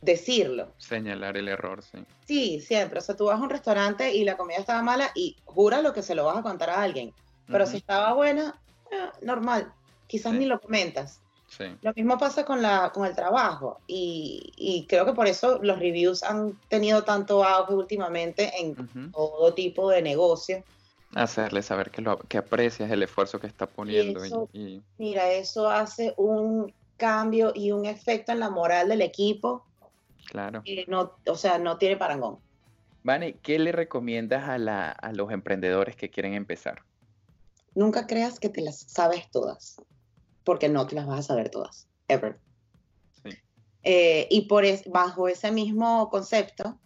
decirlo. 0.00 0.72
Señalar 0.78 1.36
el 1.36 1.48
error, 1.48 1.82
sí. 1.82 1.98
Sí, 2.26 2.60
siempre. 2.60 2.98
O 2.98 3.02
sea, 3.02 3.16
tú 3.16 3.26
vas 3.26 3.40
a 3.40 3.42
un 3.42 3.50
restaurante 3.50 4.14
y 4.14 4.24
la 4.24 4.36
comida 4.36 4.58
estaba 4.58 4.82
mala 4.82 5.10
y 5.14 5.36
jura 5.44 5.82
lo 5.82 5.92
que 5.92 6.02
se 6.02 6.14
lo 6.14 6.24
vas 6.24 6.36
a 6.36 6.42
contar 6.42 6.70
a 6.70 6.82
alguien. 6.82 7.12
Pero 7.46 7.66
si 7.66 7.78
estaba 7.78 8.12
buena, 8.12 8.60
normal. 9.22 9.72
Quizás 10.06 10.34
ni 10.34 10.44
lo 10.44 10.60
comentas. 10.60 11.20
Lo 11.80 11.92
mismo 11.94 12.18
pasa 12.18 12.44
con, 12.44 12.60
la, 12.60 12.90
con 12.92 13.06
el 13.06 13.14
trabajo 13.14 13.80
y, 13.86 14.84
creo 14.88 15.06
que 15.06 15.14
por 15.14 15.26
eso 15.26 15.58
los 15.62 15.78
reviews 15.78 16.22
han 16.22 16.52
tenido 16.68 17.04
tanto 17.04 17.42
auge 17.42 17.74
últimamente 17.74 18.52
en 18.60 19.10
todo 19.12 19.54
tipo 19.54 19.90
de 19.90 20.02
negocio. 20.02 20.62
Hacerle 21.14 21.62
saber 21.62 21.90
que, 21.90 22.02
lo, 22.02 22.18
que 22.18 22.38
aprecias 22.38 22.90
el 22.90 23.02
esfuerzo 23.02 23.40
que 23.40 23.46
está 23.46 23.66
poniendo. 23.66 24.20
Y 24.52 24.82
Mira, 24.98 25.32
eso 25.32 25.70
hace 25.70 26.14
un 26.16 26.72
cambio 26.96 27.52
y 27.54 27.72
un 27.72 27.86
efecto 27.86 28.32
en 28.32 28.40
la 28.40 28.50
moral 28.50 28.88
del 28.88 29.02
equipo. 29.02 29.64
Claro. 30.26 30.62
no, 30.86 31.12
o 31.26 31.34
sea, 31.36 31.58
no 31.58 31.78
tiene 31.78 31.96
parangón. 31.96 32.38
Vane, 33.02 33.36
¿qué 33.42 33.58
le 33.58 33.72
recomiendas 33.72 34.48
a, 34.48 34.58
la, 34.58 34.90
a 34.90 35.12
los 35.12 35.32
emprendedores 35.32 35.96
que 35.96 36.10
quieren 36.10 36.34
empezar? 36.34 36.82
Nunca 37.74 38.06
creas 38.06 38.38
que 38.38 38.50
te 38.50 38.60
las 38.60 38.80
sabes 38.80 39.30
todas 39.30 39.80
porque 40.48 40.70
no 40.70 40.86
te 40.86 40.94
las 40.94 41.06
vas 41.06 41.20
a 41.20 41.22
saber 41.22 41.50
todas, 41.50 41.86
ever. 42.08 42.38
Eh, 43.82 44.26
y 44.30 44.42
por 44.46 44.64
bajo 44.86 45.28
ese 45.28 45.52
mismo 45.52 46.08
concepto, 46.08 46.78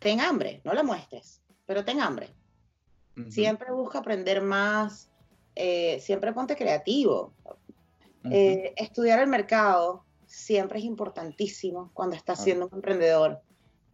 ten 0.00 0.20
hambre, 0.20 0.60
no 0.64 0.74
la 0.74 0.82
muestres, 0.82 1.40
pero 1.66 1.84
ten 1.84 2.00
hambre. 2.00 2.34
Siempre 3.28 3.70
busca 3.72 3.98
aprender 3.98 4.42
más, 4.42 5.10
eh, 5.54 6.00
siempre 6.00 6.32
ponte 6.32 6.56
creativo. 6.56 7.32
Eh, 8.30 8.72
estudiar 8.76 9.20
el 9.20 9.26
mercado 9.26 10.04
siempre 10.26 10.78
es 10.78 10.84
importantísimo 10.84 11.90
cuando 11.92 12.16
estás 12.16 12.42
siendo 12.42 12.66
un 12.66 12.74
emprendedor. 12.74 13.40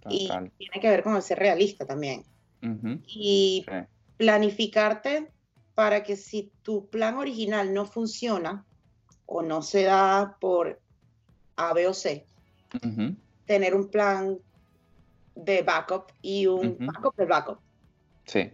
Y 0.08 0.28
tiene 0.56 0.80
que 0.80 0.88
ver 0.88 1.02
con 1.02 1.16
el 1.16 1.22
ser 1.22 1.38
realista 1.38 1.84
también. 1.84 2.24
Y 3.06 3.66
planificarte 4.16 5.30
para 5.74 6.02
que 6.02 6.16
si 6.16 6.50
tu 6.62 6.88
plan 6.88 7.16
original 7.16 7.72
no 7.72 7.86
funciona 7.86 8.64
o 9.26 9.42
no 9.42 9.62
se 9.62 9.84
da 9.84 10.36
por 10.40 10.80
A, 11.56 11.72
B 11.72 11.86
o 11.86 11.94
C, 11.94 12.26
tener 13.46 13.74
un 13.74 13.88
plan 13.88 14.38
de 15.34 15.62
backup 15.62 16.12
y 16.20 16.46
un 16.46 16.76
backup 16.80 17.14
de 17.16 17.26
backup. 17.26 17.58
Sí. 18.26 18.50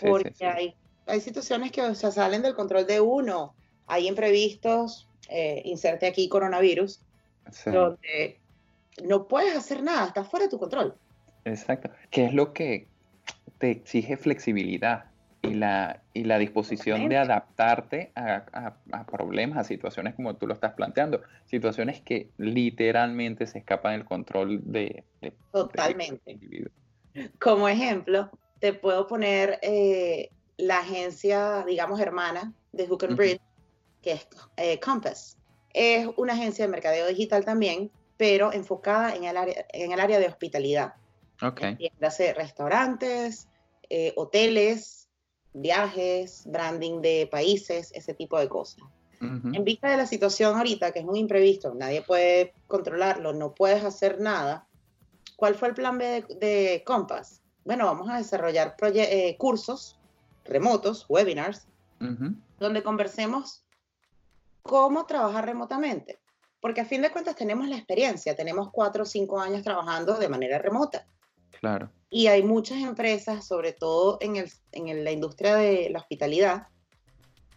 Porque 0.00 0.46
Hay, 0.46 0.74
hay 1.06 1.20
situaciones 1.20 1.72
que 1.72 1.94
salen 1.94 2.42
del 2.42 2.54
control 2.54 2.86
de 2.86 3.00
uno, 3.00 3.54
hay 3.86 4.08
imprevistos, 4.08 5.08
eh, 5.28 5.62
inserte 5.64 6.06
aquí 6.06 6.28
coronavirus, 6.28 7.00
donde 7.66 8.38
no 9.04 9.26
puedes 9.28 9.56
hacer 9.56 9.82
nada, 9.82 10.06
está 10.06 10.24
fuera 10.24 10.46
de 10.46 10.50
tu 10.50 10.58
control. 10.58 10.94
Exacto. 11.44 11.90
¿Qué 12.10 12.24
es 12.26 12.34
lo 12.34 12.52
que 12.52 12.86
te 13.58 13.70
exige 13.70 14.16
flexibilidad? 14.16 15.12
y 15.42 15.54
la, 15.54 16.00
y 16.14 16.24
la 16.24 16.38
disposición 16.38 17.08
de 17.08 17.18
adaptarte 17.18 18.12
a, 18.14 19.04
problemas, 19.10 19.58
a 19.58 19.64
situaciones 19.64 20.14
como 20.14 20.36
tú 20.36 20.46
lo 20.46 20.54
estás 20.54 20.74
planteando, 20.74 21.20
situaciones 21.46 22.00
que 22.00 22.30
literalmente 22.38 23.46
se 23.46 23.58
escapan 23.58 23.94
del 23.94 24.04
control 24.04 24.60
de... 24.64 25.04
Totalmente. 25.50 26.38
como 27.40 27.68
ejemplo, 27.68 28.30
te 28.62 28.72
puedo 28.72 29.08
poner 29.08 29.58
eh, 29.60 30.30
la 30.56 30.78
agencia, 30.78 31.64
digamos, 31.66 31.98
hermana 31.98 32.54
de 32.70 32.86
Hook 32.86 33.06
and 33.06 33.16
Bridge, 33.16 33.40
que 34.00 34.12
es 34.12 34.28
eh, 34.56 34.78
Compass. 34.78 35.36
Es 35.74 36.06
una 36.16 36.34
agencia 36.34 36.64
de 36.64 36.70
mercadeo 36.70 37.08
digital 37.08 37.44
también, 37.44 37.90
pero 38.16 38.52
enfocada 38.52 39.16
en 39.16 39.24
el 39.24 39.36
área, 39.36 39.66
en 39.72 39.90
el 39.90 39.98
área 39.98 40.20
de 40.20 40.28
hospitalidad. 40.28 40.94
Ok. 41.42 41.60
Hace 42.02 42.34
restaurantes, 42.34 43.48
eh, 43.90 44.12
hoteles, 44.14 45.08
viajes, 45.52 46.44
branding 46.46 47.00
de 47.00 47.28
países, 47.28 47.90
ese 47.96 48.14
tipo 48.14 48.38
de 48.38 48.48
cosas. 48.48 48.84
En 49.20 49.64
vista 49.64 49.88
de 49.88 49.96
la 49.96 50.06
situación 50.06 50.56
ahorita, 50.56 50.90
que 50.90 50.98
es 51.00 51.04
un 51.04 51.16
imprevisto, 51.16 51.74
nadie 51.74 52.02
puede 52.02 52.54
controlarlo, 52.66 53.32
no 53.32 53.54
puedes 53.54 53.84
hacer 53.84 54.20
nada, 54.20 54.66
¿cuál 55.36 55.54
fue 55.54 55.68
el 55.68 55.74
plan 55.74 55.96
B 55.96 56.24
de, 56.40 56.82
Compass? 56.84 57.41
Bueno, 57.64 57.86
vamos 57.86 58.08
a 58.08 58.16
desarrollar 58.16 58.74
eh, 58.94 59.36
cursos 59.38 59.98
remotos, 60.44 61.06
webinars, 61.08 61.66
donde 62.58 62.82
conversemos 62.82 63.62
cómo 64.62 65.06
trabajar 65.06 65.46
remotamente. 65.46 66.18
Porque 66.60 66.80
a 66.80 66.84
fin 66.84 67.02
de 67.02 67.10
cuentas 67.10 67.36
tenemos 67.36 67.68
la 67.68 67.76
experiencia, 67.76 68.36
tenemos 68.36 68.70
cuatro 68.70 69.02
o 69.02 69.06
cinco 69.06 69.40
años 69.40 69.62
trabajando 69.62 70.18
de 70.18 70.28
manera 70.28 70.58
remota. 70.58 71.06
Claro. 71.58 71.90
Y 72.10 72.26
hay 72.26 72.42
muchas 72.42 72.78
empresas, 72.78 73.46
sobre 73.46 73.72
todo 73.72 74.18
en, 74.20 74.36
el, 74.36 74.50
en 74.72 75.04
la 75.04 75.10
industria 75.10 75.56
de 75.56 75.90
la 75.90 75.98
hospitalidad, 75.98 76.68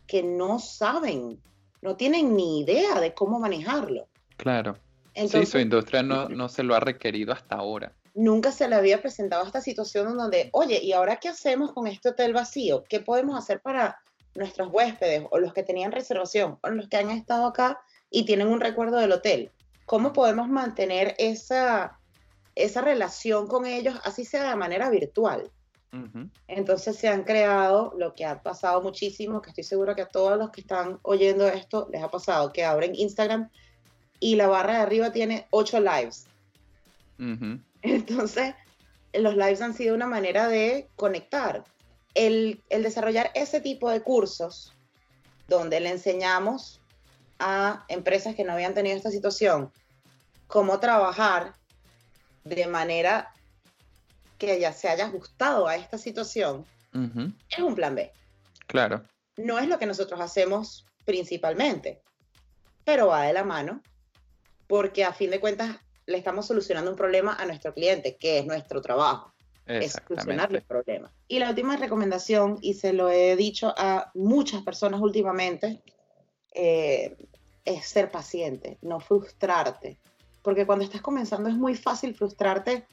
que 0.07 0.23
no 0.23 0.59
saben, 0.59 1.39
no 1.81 1.95
tienen 1.95 2.35
ni 2.35 2.61
idea 2.61 2.99
de 2.99 3.13
cómo 3.13 3.39
manejarlo. 3.39 4.07
Claro. 4.37 4.77
sí, 5.13 5.45
su 5.45 5.59
industria 5.59 6.03
no, 6.03 6.29
no 6.29 6.49
se 6.49 6.63
lo 6.63 6.75
ha 6.75 6.79
requerido 6.79 7.33
hasta 7.33 7.55
ahora. 7.55 7.93
Nunca 8.15 8.51
se 8.51 8.67
le 8.67 8.75
había 8.75 9.01
presentado 9.01 9.45
esta 9.45 9.61
situación 9.61 10.17
donde, 10.17 10.49
oye, 10.53 10.81
¿y 10.81 10.93
ahora 10.93 11.17
qué 11.17 11.29
hacemos 11.29 11.73
con 11.73 11.85
este 11.85 12.09
hotel 12.09 12.33
vacío? 12.33 12.83
¿Qué 12.89 12.99
podemos 12.99 13.37
hacer 13.37 13.61
para 13.61 13.99
nuestros 14.33 14.69
huéspedes 14.71 15.23
o 15.29 15.37
los 15.37 15.53
que 15.53 15.63
tenían 15.63 15.91
reservación 15.91 16.57
o 16.63 16.69
los 16.69 16.87
que 16.87 16.97
han 16.97 17.11
estado 17.11 17.45
acá 17.45 17.79
y 18.09 18.25
tienen 18.25 18.47
un 18.47 18.61
recuerdo 18.61 18.97
del 18.97 19.11
hotel? 19.11 19.51
¿Cómo 19.85 20.13
podemos 20.13 20.49
mantener 20.49 21.13
esa, 21.19 21.99
esa 22.55 22.81
relación 22.81 23.47
con 23.47 23.65
ellos, 23.65 23.99
así 24.03 24.25
sea 24.25 24.49
de 24.49 24.55
manera 24.55 24.89
virtual. 24.89 25.51
Entonces 26.49 26.97
se 26.97 27.07
han 27.07 27.23
creado 27.23 27.93
lo 27.97 28.15
que 28.15 28.25
ha 28.25 28.43
pasado 28.43 28.81
muchísimo, 28.81 29.41
que 29.41 29.51
estoy 29.51 29.63
seguro 29.63 29.95
que 29.95 30.01
a 30.01 30.09
todos 30.09 30.37
los 30.37 30.49
que 30.49 30.59
están 30.59 30.99
oyendo 31.03 31.47
esto 31.47 31.87
les 31.89 32.03
ha 32.03 32.11
pasado, 32.11 32.51
que 32.51 32.65
abren 32.65 32.93
Instagram 32.95 33.49
y 34.19 34.35
la 34.35 34.47
barra 34.47 34.73
de 34.73 34.79
arriba 34.79 35.13
tiene 35.13 35.47
ocho 35.51 35.79
lives. 35.79 36.27
Entonces, 37.85 38.55
los 39.13 39.35
lives 39.35 39.61
han 39.61 39.73
sido 39.73 39.95
una 39.95 40.07
manera 40.07 40.47
de 40.47 40.89
conectar. 40.95 41.63
El, 42.13 42.63
el 42.69 42.83
desarrollar 42.83 43.31
ese 43.33 43.59
tipo 43.59 43.89
de 43.89 44.01
cursos 44.01 44.73
donde 45.47 45.79
le 45.81 45.89
enseñamos 45.89 46.79
a 47.39 47.85
empresas 47.89 48.35
que 48.35 48.45
no 48.45 48.53
habían 48.53 48.73
tenido 48.73 48.95
esta 48.95 49.11
situación 49.11 49.71
cómo 50.47 50.79
trabajar 50.79 51.53
de 52.43 52.67
manera 52.67 53.33
que 54.37 54.59
ya 54.59 54.73
se 54.73 54.87
haya 54.87 55.07
ajustado 55.07 55.67
a 55.67 55.75
esta 55.75 55.97
situación, 55.97 56.65
es 57.49 57.59
un 57.59 57.75
plan 57.75 57.95
B. 57.95 58.11
Claro. 58.67 59.03
No 59.37 59.59
es 59.59 59.67
lo 59.67 59.77
que 59.79 59.85
nosotros 59.85 60.19
hacemos 60.21 60.85
principalmente, 61.03 62.01
pero 62.83 63.07
va 63.07 63.23
de 63.23 63.33
la 63.33 63.43
mano 63.43 63.81
porque 64.67 65.03
a 65.03 65.13
fin 65.13 65.29
de 65.31 65.39
cuentas 65.39 65.77
le 66.05 66.17
estamos 66.17 66.45
solucionando 66.47 66.91
un 66.91 66.97
problema 66.97 67.35
a 67.35 67.45
nuestro 67.45 67.73
cliente, 67.73 68.15
que 68.15 68.39
es 68.39 68.45
nuestro 68.45 68.81
trabajo. 68.81 69.33
Es 69.65 69.93
solucionarle 70.07 70.59
el 70.59 70.63
problema. 70.63 71.11
Y 71.27 71.39
la 71.39 71.49
última 71.49 71.75
recomendación, 71.75 72.59
y 72.61 72.75
se 72.75 72.93
lo 72.93 73.09
he 73.09 73.35
dicho 73.35 73.73
a 73.75 74.11
muchas 74.13 74.61
personas 74.61 75.01
últimamente, 75.01 75.81
eh, 76.53 77.15
es 77.65 77.87
ser 77.87 78.11
paciente, 78.11 78.77
no 78.81 78.99
frustrarte 78.99 79.97
porque 80.45 80.67
cuando 80.67 80.85
estás 80.85 81.01
comenzando 81.01 81.49
es 81.49 81.55
muy 81.55 81.73
fácil 81.73 82.13
frustrarte, 82.13 82.85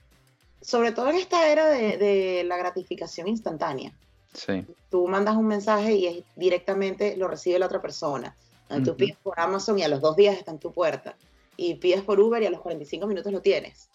sobre 0.63 0.91
todo 0.91 1.11
en 1.11 1.17
esta 1.17 1.53
era 1.53 1.69
de, 1.69 2.43
la 2.47 2.57
gratificación 2.57 3.29
instantánea. 3.29 3.93
Sí. 4.33 4.65
Tú 4.91 5.07
mandas 5.07 5.37
un 5.37 5.47
mensaje 5.47 5.93
y 5.93 6.25
directamente 6.35 7.15
lo 7.19 7.29
recibe 7.29 7.59
la 7.59 7.67
otra 7.67 7.83
persona. 7.83 8.35
Tú 8.83 8.97
pides 8.97 9.19
por 9.23 9.39
Amazon 9.39 9.79
y 9.79 9.83
a 9.83 9.89
los 9.89 10.01
dos 10.01 10.17
días 10.17 10.39
está 10.39 10.51
en 10.51 10.59
tu 10.59 10.73
puerta. 10.73 11.15
Y 11.57 11.75
pides 11.75 12.03
por 12.03 12.19
Uber 12.21 12.43
y 12.43 12.47
a 12.47 12.51
los 12.51 12.61
45 12.61 13.07
minutos 13.07 13.33
lo 13.33 13.43
tienes. 13.43 13.91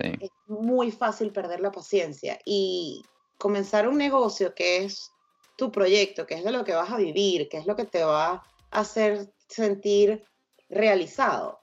es 0.00 0.30
muy 0.46 0.90
fácil 0.90 1.32
perder 1.32 1.60
la 1.60 1.70
paciencia 1.70 2.38
y 2.44 3.02
comenzar 3.38 3.88
un 3.88 3.98
negocio 3.98 4.54
que 4.54 4.84
es 4.84 5.10
tu 5.56 5.70
proyecto, 5.70 6.26
que 6.26 6.34
es 6.34 6.44
de 6.44 6.52
lo 6.52 6.64
que 6.64 6.74
vas 6.74 6.90
a 6.90 6.96
vivir, 6.96 7.48
que 7.48 7.58
es 7.58 7.66
lo 7.66 7.76
que 7.76 7.84
te 7.84 8.02
va 8.02 8.32
a 8.32 8.42
hacer 8.70 9.32
sentir 9.48 10.24
realizado. 10.68 11.60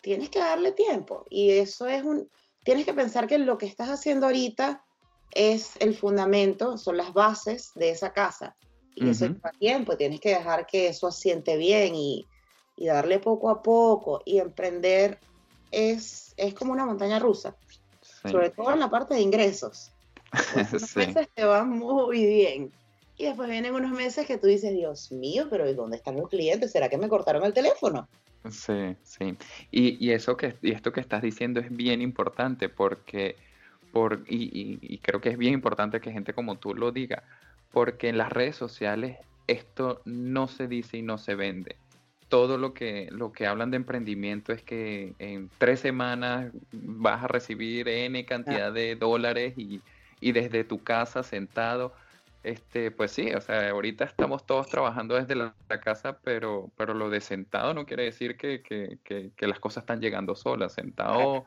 Tienes 0.00 0.28
que 0.30 0.38
darle 0.38 0.72
tiempo 0.72 1.24
y 1.30 1.50
eso 1.50 1.86
es 1.86 2.02
un, 2.02 2.28
tienes 2.64 2.84
que 2.84 2.94
pensar 2.94 3.26
que 3.26 3.38
lo 3.38 3.58
que 3.58 3.66
estás 3.66 3.88
haciendo 3.88 4.26
ahorita 4.26 4.84
es 5.30 5.72
el 5.80 5.96
fundamento, 5.96 6.76
son 6.76 6.96
las 6.96 7.12
bases 7.12 7.72
de 7.74 7.90
esa 7.90 8.12
casa. 8.12 8.56
Y 8.94 9.08
eso 9.08 9.26
lleva 9.26 9.50
tiempo, 9.58 9.96
tienes 9.96 10.20
que 10.20 10.30
dejar 10.30 10.66
que 10.66 10.88
eso 10.88 11.06
asiente 11.06 11.56
bien 11.56 11.94
y, 11.94 12.26
y, 12.82 12.86
darle 12.86 13.18
poco 13.18 13.50
a 13.50 13.62
poco. 13.62 14.22
Y 14.24 14.38
emprender 14.38 15.18
es, 15.70 16.34
es 16.36 16.54
como 16.54 16.72
una 16.72 16.84
montaña 16.84 17.18
rusa, 17.18 17.56
sobre 18.30 18.50
todo 18.50 18.72
en 18.72 18.80
la 18.80 18.90
parte 18.90 19.14
de 19.14 19.20
ingresos. 19.20 19.90
Unos 20.56 20.96
meses 20.96 21.28
te 21.34 21.44
van 21.44 21.70
muy 21.70 22.26
bien. 22.26 22.72
Y 23.18 23.24
después 23.26 23.48
vienen 23.48 23.74
unos 23.74 23.92
meses 23.92 24.26
que 24.26 24.38
tú 24.38 24.46
dices, 24.46 24.72
Dios 24.72 25.12
mío, 25.12 25.46
pero 25.50 25.68
¿y 25.68 25.74
dónde 25.74 25.98
están 25.98 26.16
los 26.16 26.28
clientes? 26.30 26.72
¿Será 26.72 26.88
que 26.88 26.96
me 26.96 27.08
cortaron 27.08 27.44
el 27.44 27.52
teléfono? 27.52 28.08
Sí, 28.50 28.96
sí. 29.04 29.36
Y, 29.70 30.04
y 30.04 30.12
eso 30.12 30.36
que, 30.36 30.56
y 30.62 30.72
esto 30.72 30.92
que 30.92 31.00
estás 31.00 31.22
diciendo 31.22 31.60
es 31.60 31.70
bien 31.70 32.00
importante 32.00 32.68
porque 32.68 33.36
por, 33.92 34.24
y, 34.26 34.98
creo 34.98 35.20
que 35.20 35.28
es 35.28 35.38
bien 35.38 35.52
importante 35.52 36.00
que 36.00 36.10
gente 36.10 36.32
como 36.32 36.56
tú 36.56 36.74
lo 36.74 36.90
diga, 36.90 37.22
porque 37.70 38.08
en 38.08 38.18
las 38.18 38.32
redes 38.32 38.56
sociales 38.56 39.18
esto 39.46 40.00
no 40.04 40.48
se 40.48 40.66
dice 40.66 40.96
y 40.96 41.02
no 41.02 41.18
se 41.18 41.34
vende. 41.34 41.76
Todo 42.32 42.56
lo 42.56 42.72
que, 42.72 43.08
lo 43.10 43.30
que 43.30 43.46
hablan 43.46 43.70
de 43.70 43.76
emprendimiento 43.76 44.54
es 44.54 44.62
que 44.62 45.12
en 45.18 45.50
tres 45.58 45.80
semanas 45.80 46.50
vas 46.72 47.24
a 47.24 47.28
recibir 47.28 47.86
N 47.88 48.24
cantidad 48.24 48.72
de 48.72 48.96
dólares 48.96 49.52
y, 49.58 49.82
desde 50.32 50.64
tu 50.64 50.82
casa 50.82 51.22
sentado. 51.22 51.92
Este, 52.42 52.90
pues 52.90 53.10
sí, 53.10 53.34
o 53.34 53.40
sea, 53.42 53.68
ahorita 53.68 54.04
estamos 54.04 54.46
todos 54.46 54.66
trabajando 54.66 55.14
desde 55.14 55.34
la, 55.34 55.52
casa, 55.82 56.20
pero, 56.24 56.70
pero 56.74 56.94
lo 56.94 57.10
de 57.10 57.20
sentado 57.20 57.74
no 57.74 57.84
quiere 57.84 58.04
decir 58.04 58.38
que, 58.38 58.62
que, 58.62 59.46
las 59.46 59.60
cosas 59.60 59.82
están 59.82 60.00
llegando 60.00 60.34
solas. 60.34 60.72
Sentado 60.72 61.44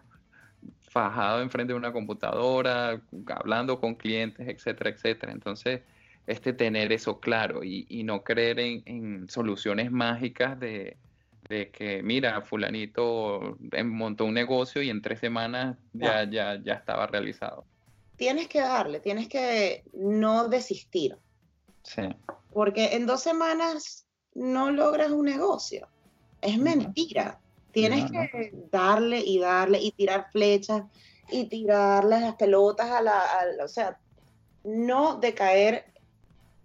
fajado 0.92 1.42
enfrente 1.42 1.74
de 1.74 1.78
una 1.80 1.92
computadora, 1.92 3.02
hablando 3.28 3.80
con 3.80 3.96
clientes, 3.96 4.48
etcétera, 4.48 4.92
etcétera. 4.92 5.32
Entonces, 5.32 5.82
este 6.28 6.54
tener 6.54 6.92
eso 6.92 7.20
claro 7.20 7.64
y, 7.64 8.04
no 8.04 8.24
creer 8.24 8.60
en, 8.60 9.28
soluciones 9.30 9.92
mágicas 9.92 10.60
de, 10.60 10.98
que, 11.48 12.02
mira, 12.04 12.42
fulanito 12.42 13.58
montó 13.84 14.26
un 14.26 14.34
negocio 14.34 14.82
y 14.82 14.90
en 14.90 15.02
tres 15.02 15.20
semanas 15.20 15.78
ya, 15.94 16.30
ya, 16.30 16.60
ya 16.64 16.74
estaba 16.74 17.08
realizado. 17.08 17.66
Tienes 18.18 18.48
que 18.48 18.62
darle, 18.62 19.00
tienes 19.00 19.28
que 19.28 19.84
no 19.94 20.48
desistir. 20.48 21.18
Sí. 21.84 22.04
Porque 22.52 22.96
en 22.96 23.06
dos 23.06 23.22
semanas 23.22 24.08
no 24.34 24.72
logras 24.72 25.12
un 25.12 25.26
negocio. 25.26 25.88
Es 26.42 26.58
mentira. 26.58 27.40
Tienes 27.72 28.10
que 28.10 28.54
darle 28.72 29.20
y 29.20 29.40
darle 29.40 29.82
y 29.82 29.92
tirar 29.92 30.28
flechas 30.32 30.84
y 31.30 31.46
tirar 31.46 32.06
las 32.06 32.36
pelotas 32.36 32.90
a 32.90 33.02
la, 33.02 33.24
o 33.62 33.68
sea, 33.68 34.00
no 34.64 35.18
decaer 35.18 35.86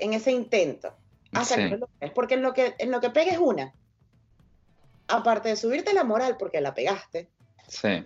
en 0.01 0.15
ese 0.15 0.33
intento. 0.33 0.95
porque 2.15 2.35
en 2.35 2.43
lo 2.43 2.53
que 2.53 2.75
en 2.79 2.91
lo 2.91 3.01
que 3.01 3.11
pegues 3.11 3.39
una, 3.39 3.73
aparte 5.09 5.49
de 5.51 5.57
subirte 5.57 5.93
la 5.93 6.05
moral 6.05 6.37
porque 6.39 6.61
la 6.61 6.75
pegaste, 6.75 7.29
sí. 7.69 8.05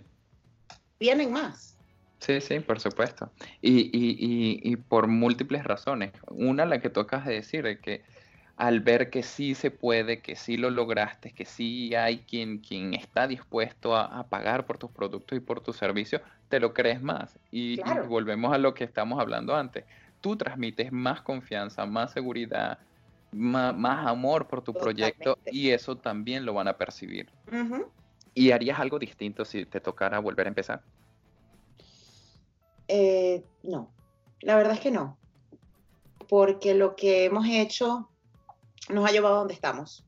vienen 0.99 1.31
más. 1.31 1.77
Sí, 2.19 2.41
sí, 2.41 2.59
por 2.59 2.79
supuesto. 2.79 3.29
Y, 3.61 3.91
y, 3.95 4.15
y, 4.17 4.59
y 4.63 4.75
por 4.77 5.07
múltiples 5.07 5.63
razones. 5.63 6.11
Una, 6.29 6.65
la 6.65 6.79
que 6.79 6.89
tú 6.89 7.01
acabas 7.01 7.27
de 7.27 7.35
decir, 7.35 7.67
es 7.67 7.79
que 7.79 8.03
al 8.57 8.79
ver 8.79 9.09
que 9.09 9.21
sí 9.21 9.53
se 9.53 9.69
puede, 9.69 10.21
que 10.21 10.35
sí 10.35 10.57
lo 10.57 10.69
lograste, 10.69 11.31
que 11.31 11.45
sí 11.45 11.93
hay 11.93 12.19
quien, 12.19 12.59
quien 12.59 12.93
está 12.93 13.27
dispuesto 13.27 13.95
a, 13.95 14.27
pagar 14.27 14.65
por 14.65 14.77
tus 14.77 14.91
productos 14.91 15.37
y 15.37 15.41
por 15.41 15.61
tus 15.61 15.75
servicios, 15.75 16.21
te 16.47 16.59
lo 16.59 16.73
crees 16.73 17.01
más. 17.01 17.37
Y, 17.51 17.81
volvemos 18.07 18.53
a 18.53 18.57
lo 18.57 18.73
que 18.73 18.85
estamos 18.85 19.19
hablando 19.19 19.55
antes. 19.55 19.83
Tú 20.25 20.35
transmites 20.35 20.91
más 20.91 21.21
confianza, 21.21 21.85
más 21.85 22.11
seguridad, 22.11 22.79
más, 23.31 24.07
amor 24.07 24.47
por 24.47 24.63
tu 24.63 24.73
proyecto 24.73 25.37
y 25.51 25.69
eso 25.69 25.97
también 25.97 26.47
lo 26.47 26.55
van 26.55 26.67
a 26.67 26.75
percibir. 26.75 27.29
¿Y 28.33 28.49
harías 28.49 28.79
algo 28.79 28.97
distinto 28.97 29.45
si 29.45 29.67
te 29.67 29.79
tocara 29.79 30.17
volver 30.17 30.47
a 30.47 30.49
empezar? 30.49 30.81
Eh, 32.87 33.43
no, 33.61 33.91
la 34.41 34.55
verdad 34.55 34.73
es 34.73 34.79
que 34.79 34.89
no. 34.89 35.15
Porque 36.27 36.73
lo 36.73 36.95
que 36.95 37.25
hemos 37.25 37.45
hecho 37.45 38.09
nos 38.89 39.07
ha 39.07 39.11
llevado 39.11 39.35
a 39.35 39.37
donde 39.37 39.53
estamos. 39.53 40.07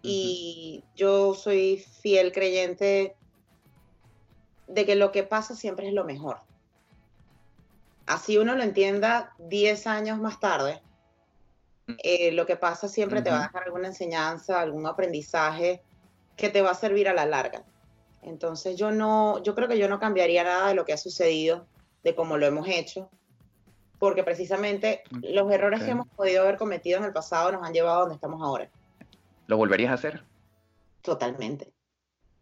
Y 0.00 0.84
yo 0.96 1.34
soy 1.34 1.84
fiel 2.00 2.32
creyente 2.32 3.14
de 4.68 4.86
que 4.86 4.94
lo 4.94 5.12
que 5.12 5.22
pasa 5.22 5.54
siempre 5.54 5.88
es 5.88 5.92
lo 5.92 6.06
mejor. 6.06 6.38
Así 8.06 8.38
uno 8.38 8.54
lo 8.54 8.62
entienda 8.62 9.34
10 9.38 9.86
años 9.86 10.18
más 10.18 10.40
tarde, 10.40 10.82
mm. 11.86 11.94
eh, 12.02 12.32
lo 12.32 12.46
que 12.46 12.56
pasa 12.56 12.88
siempre 12.88 13.22
te 13.22 13.30
va 13.30 13.40
a 13.40 13.46
dejar 13.46 13.64
alguna 13.64 13.88
enseñanza, 13.88 14.60
algún 14.60 14.86
aprendizaje 14.86 15.82
que 16.36 16.48
te 16.48 16.62
va 16.62 16.70
a 16.70 16.74
servir 16.74 17.08
a 17.08 17.14
la 17.14 17.26
larga. 17.26 17.64
Entonces 18.22 18.76
yo 18.76 18.90
no, 18.90 19.42
yo 19.42 19.54
creo 19.54 19.68
que 19.68 19.78
yo 19.78 19.88
no 19.88 19.98
cambiaría 19.98 20.44
nada 20.44 20.68
de 20.68 20.74
lo 20.74 20.84
que 20.84 20.92
ha 20.92 20.98
sucedido, 20.98 21.66
de 22.02 22.14
cómo 22.14 22.36
lo 22.36 22.46
hemos 22.46 22.68
hecho 22.68 23.10
porque 24.02 24.24
precisamente 24.24 25.04
los 25.22 25.48
errores 25.52 25.84
que 25.84 25.92
hemos 25.92 26.08
podido 26.08 26.42
haber 26.42 26.56
cometido 26.56 26.98
en 26.98 27.04
el 27.04 27.12
pasado 27.12 27.52
nos 27.52 27.62
han 27.62 27.72
llevado 27.72 27.98
a 27.98 28.00
donde 28.00 28.16
estamos 28.16 28.42
ahora. 28.42 28.68
¿Lo 29.46 29.56
volverías 29.56 29.92
a 29.92 29.94
hacer? 29.94 30.24
Totalmente. 31.02 31.72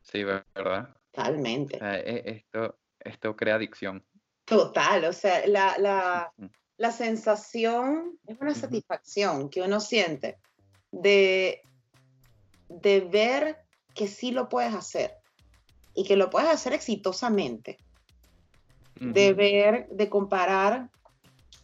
Sí, 0.01 0.25
¿verdad? 0.25 0.88
Totalmente. 1.12 1.79
E, 1.83 2.23
esto, 2.31 2.79
esto 2.99 3.37
crea 3.37 3.57
adicción. 3.57 4.03
Total, 4.50 5.04
o 5.04 5.12
sea, 5.12 5.46
la, 5.46 6.32
la, 6.76 6.90
sensación 6.90 8.18
es 8.26 8.36
una 8.40 8.52
satisfacción 8.52 9.48
que 9.48 9.62
uno 9.62 9.78
siente 9.78 10.38
de, 10.90 11.62
de 12.68 12.98
ver 12.98 13.58
que 13.94 14.08
sí 14.08 14.32
lo 14.32 14.48
puedes 14.48 14.74
hacer 14.74 15.14
y 15.94 16.02
que 16.04 16.16
lo 16.16 16.30
puedes 16.30 16.50
hacer 16.50 16.72
exitosamente. 16.72 17.78
De 18.96 19.34
ver, 19.34 19.88
de 19.88 20.08
comparar 20.10 20.90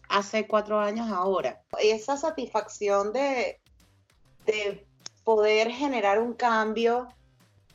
hace 0.09 0.47
cuatro 0.47 0.79
años 0.79 1.11
ahora. 1.11 1.61
Esa 1.83 2.17
satisfacción 2.17 3.13
de, 3.13 3.61
de 4.45 4.87
poder 5.25 5.73
generar 5.73 6.21
un 6.21 6.35
cambio 6.35 7.09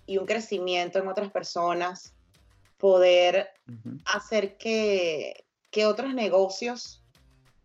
y 0.06 0.20
un 0.20 0.26
crecimiento 0.26 1.00
en 1.00 1.10
otras 1.10 1.30
personas, 1.32 2.16
poder 2.82 3.50
hacer 4.06 4.58
que, 4.58 5.46
que, 5.70 5.86
otros 5.86 6.14
negocios 6.16 7.04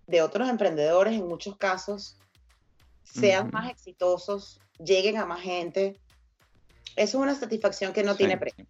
de 0.06 0.20
otros 0.20 0.48
emprendedores 0.48 1.14
en 1.14 1.26
muchos 1.26 1.56
casos 1.56 2.18
sean 3.02 3.50
más 3.50 3.70
exitosos, 3.70 4.60
lleguen 4.78 5.16
a 5.16 5.24
más 5.24 5.40
gente. 5.40 5.98
Eso 6.96 7.18
es 7.18 7.22
una 7.22 7.34
satisfacción 7.34 7.94
que 7.94 8.02
no 8.02 8.14
tiene 8.14 8.36
precio. 8.36 8.66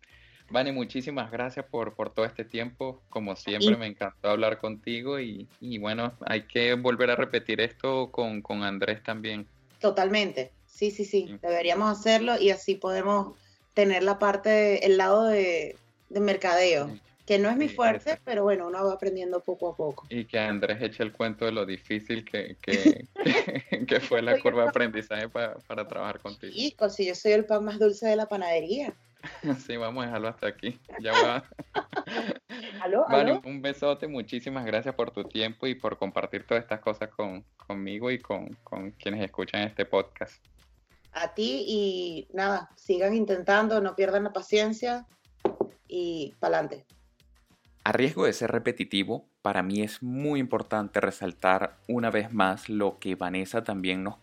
Vane, 0.48 0.70
muchísimas 0.70 1.32
gracias 1.32 1.66
por, 1.66 1.94
por 1.94 2.14
todo 2.14 2.24
este 2.24 2.44
tiempo. 2.44 3.02
Como 3.10 3.34
siempre, 3.34 3.76
me 3.76 3.86
encantó 3.86 4.30
hablar 4.30 4.58
contigo 4.58 5.18
y, 5.18 5.48
bueno, 5.78 6.12
hay 6.26 6.42
que 6.42 6.74
volver 6.74 7.10
a 7.10 7.16
repetir 7.16 7.60
esto 7.60 8.12
con, 8.12 8.42
Andrés 8.62 9.02
también. 9.02 9.48
Totalmente, 9.80 10.52
sí, 10.64 10.92
sí, 10.92 11.04
sí, 11.04 11.36
deberíamos 11.42 11.98
hacerlo 11.98 12.38
y 12.40 12.50
así 12.50 12.76
podemos 12.76 13.36
tener 13.74 14.04
la 14.04 14.18
parte, 14.18 14.86
el 14.86 14.96
lado 14.96 15.24
de, 15.24 15.76
mercadeo, 16.10 16.90
que 17.26 17.38
no 17.38 17.48
es 17.50 17.56
mi 17.56 17.68
fuerte, 17.68 18.20
pero 18.24 18.44
bueno, 18.44 18.68
uno 18.68 18.84
va 18.84 18.94
aprendiendo 18.94 19.40
poco 19.40 19.70
a 19.70 19.76
poco. 19.76 20.06
Y 20.08 20.24
que 20.26 20.38
Andrés 20.38 20.78
eche 20.80 21.02
el 21.02 21.12
cuento 21.12 21.44
de 21.44 21.52
lo 21.52 21.66
difícil 21.66 22.24
que, 22.24 22.56
que, 22.62 23.06
que 23.88 24.00
fue 24.00 24.22
la 24.22 24.38
curva 24.38 24.62
de 24.62 24.68
aprendizaje 24.68 25.28
para, 25.28 25.54
para 25.66 25.88
trabajar 25.88 26.20
contigo. 26.20 26.52
Hijo, 26.54 26.88
si 26.88 27.06
yo 27.06 27.14
soy 27.14 27.32
el 27.32 27.44
pan 27.44 27.64
más 27.64 27.78
dulce 27.78 28.06
de 28.06 28.16
la 28.16 28.26
panadería. 28.26 28.94
Sí, 29.66 29.76
vamos 29.76 30.04
a 30.04 30.06
dejarlo 30.06 30.28
hasta 30.28 30.46
aquí. 30.46 30.78
Ya 31.00 31.12
va. 31.12 31.44
¿Aló, 32.80 33.40
un 33.44 33.60
besote, 33.60 34.06
muchísimas 34.06 34.64
gracias 34.64 34.94
por 34.94 35.10
tu 35.10 35.24
tiempo 35.24 35.66
y 35.66 35.74
por 35.74 35.98
compartir 35.98 36.46
todas 36.46 36.62
estas 36.62 36.80
cosas 36.80 37.08
con, 37.08 37.44
conmigo 37.56 38.10
y 38.10 38.18
con, 38.18 38.50
con 38.62 38.92
quienes 38.92 39.24
escuchan 39.24 39.62
este 39.62 39.84
podcast. 39.84 40.44
A 41.12 41.34
ti 41.34 41.64
y 41.66 42.28
nada, 42.32 42.70
sigan 42.76 43.14
intentando, 43.14 43.80
no 43.80 43.96
pierdan 43.96 44.24
la 44.24 44.32
paciencia 44.32 45.06
y 45.88 46.34
pa'lante. 46.40 46.84
A 47.84 47.92
riesgo 47.92 48.26
de 48.26 48.32
ser 48.32 48.50
repetitivo, 48.50 49.28
para 49.42 49.62
mí 49.62 49.82
es 49.82 50.02
muy 50.02 50.40
importante 50.40 51.00
resaltar 51.00 51.76
una 51.86 52.10
vez 52.10 52.32
más 52.32 52.68
lo 52.68 52.98
que 52.98 53.14
Vanessa 53.14 53.62
también 53.62 54.02
nos, 54.02 54.16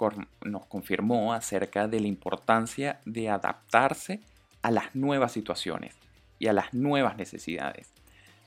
nos 0.44 0.66
confirmó 0.66 1.34
acerca 1.34 1.88
de 1.88 2.02
la 2.02 2.08
importancia 2.08 3.00
de 3.06 3.30
adaptarse 3.30 4.20
a 4.64 4.72
las 4.72 4.96
nuevas 4.96 5.32
situaciones 5.32 5.96
y 6.40 6.48
a 6.48 6.54
las 6.54 6.74
nuevas 6.74 7.16
necesidades, 7.16 7.94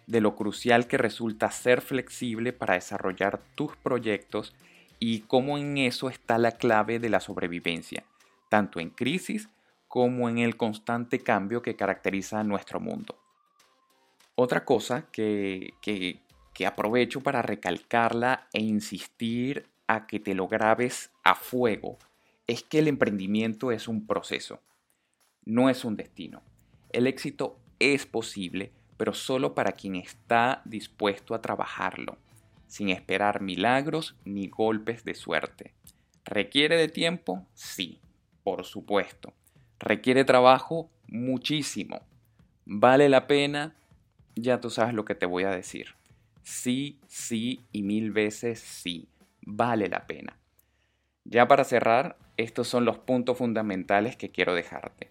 de 0.06 0.20
lo 0.20 0.36
crucial 0.36 0.86
que 0.86 0.98
resulta 0.98 1.50
ser 1.50 1.80
flexible 1.80 2.52
para 2.52 2.74
desarrollar 2.74 3.40
tus 3.54 3.74
proyectos 3.76 4.54
y 4.98 5.20
cómo 5.20 5.56
en 5.56 5.78
eso 5.78 6.10
está 6.10 6.36
la 6.36 6.52
clave 6.52 6.98
de 6.98 7.08
la 7.08 7.20
sobrevivencia, 7.20 8.04
tanto 8.50 8.80
en 8.80 8.90
crisis 8.90 9.48
como 9.96 10.28
en 10.28 10.36
el 10.36 10.58
constante 10.58 11.20
cambio 11.20 11.62
que 11.62 11.74
caracteriza 11.74 12.44
nuestro 12.44 12.80
mundo. 12.80 13.18
Otra 14.34 14.62
cosa 14.62 15.06
que, 15.10 15.72
que, 15.80 16.66
aprovecho 16.66 17.22
para 17.22 17.40
recalcarla 17.40 18.46
e 18.52 18.60
insistir 18.60 19.70
a 19.86 20.06
que 20.06 20.20
te 20.20 20.34
lo 20.34 20.48
grabes 20.48 21.12
a 21.24 21.34
fuego 21.34 21.96
es 22.46 22.62
que 22.62 22.80
el 22.80 22.88
emprendimiento 22.88 23.72
es 23.72 23.88
un 23.88 24.06
proceso, 24.06 24.60
no 25.46 25.70
es 25.70 25.82
un 25.82 25.96
destino. 25.96 26.42
El 26.92 27.06
éxito 27.06 27.58
es 27.78 28.04
posible, 28.04 28.72
pero 28.98 29.14
solo 29.14 29.54
para 29.54 29.72
quien 29.72 29.96
está 29.96 30.60
dispuesto 30.66 31.34
a 31.34 31.40
trabajarlo, 31.40 32.18
sin 32.66 32.90
esperar 32.90 33.40
milagros 33.40 34.14
ni 34.26 34.48
golpes 34.48 35.06
de 35.06 35.14
suerte. 35.14 35.72
¿Requiere 36.26 36.76
de 36.76 36.88
tiempo? 36.88 37.46
Sí, 37.54 38.02
por 38.44 38.66
supuesto. 38.66 39.32
¿Requiere 39.78 40.24
trabajo? 40.24 40.90
Muchísimo. 41.08 42.00
¿Vale 42.64 43.08
la 43.08 43.26
pena? 43.26 43.76
Ya 44.34 44.60
tú 44.60 44.70
sabes 44.70 44.94
lo 44.94 45.04
que 45.04 45.14
te 45.14 45.26
voy 45.26 45.44
a 45.44 45.50
decir. 45.50 45.94
Sí, 46.42 46.98
sí 47.06 47.60
y 47.72 47.82
mil 47.82 48.12
veces 48.12 48.60
sí. 48.60 49.08
Vale 49.42 49.88
la 49.88 50.06
pena. 50.06 50.38
Ya 51.24 51.48
para 51.48 51.64
cerrar, 51.64 52.16
estos 52.36 52.68
son 52.68 52.84
los 52.84 52.98
puntos 52.98 53.38
fundamentales 53.38 54.16
que 54.16 54.30
quiero 54.30 54.54
dejarte. 54.54 55.10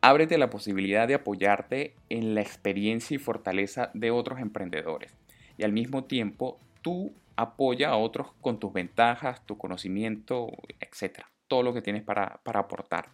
Ábrete 0.00 0.38
la 0.38 0.50
posibilidad 0.50 1.06
de 1.06 1.14
apoyarte 1.14 1.94
en 2.08 2.34
la 2.34 2.40
experiencia 2.40 3.14
y 3.14 3.18
fortaleza 3.18 3.90
de 3.94 4.10
otros 4.10 4.40
emprendedores 4.40 5.14
y 5.56 5.64
al 5.64 5.72
mismo 5.72 6.04
tiempo 6.04 6.58
tú 6.82 7.14
apoya 7.36 7.90
a 7.90 7.96
otros 7.96 8.32
con 8.40 8.58
tus 8.58 8.72
ventajas, 8.72 9.44
tu 9.46 9.58
conocimiento, 9.58 10.48
etcétera, 10.80 11.30
todo 11.46 11.62
lo 11.62 11.72
que 11.72 11.82
tienes 11.82 12.02
para, 12.02 12.40
para 12.42 12.60
aportar. 12.60 13.10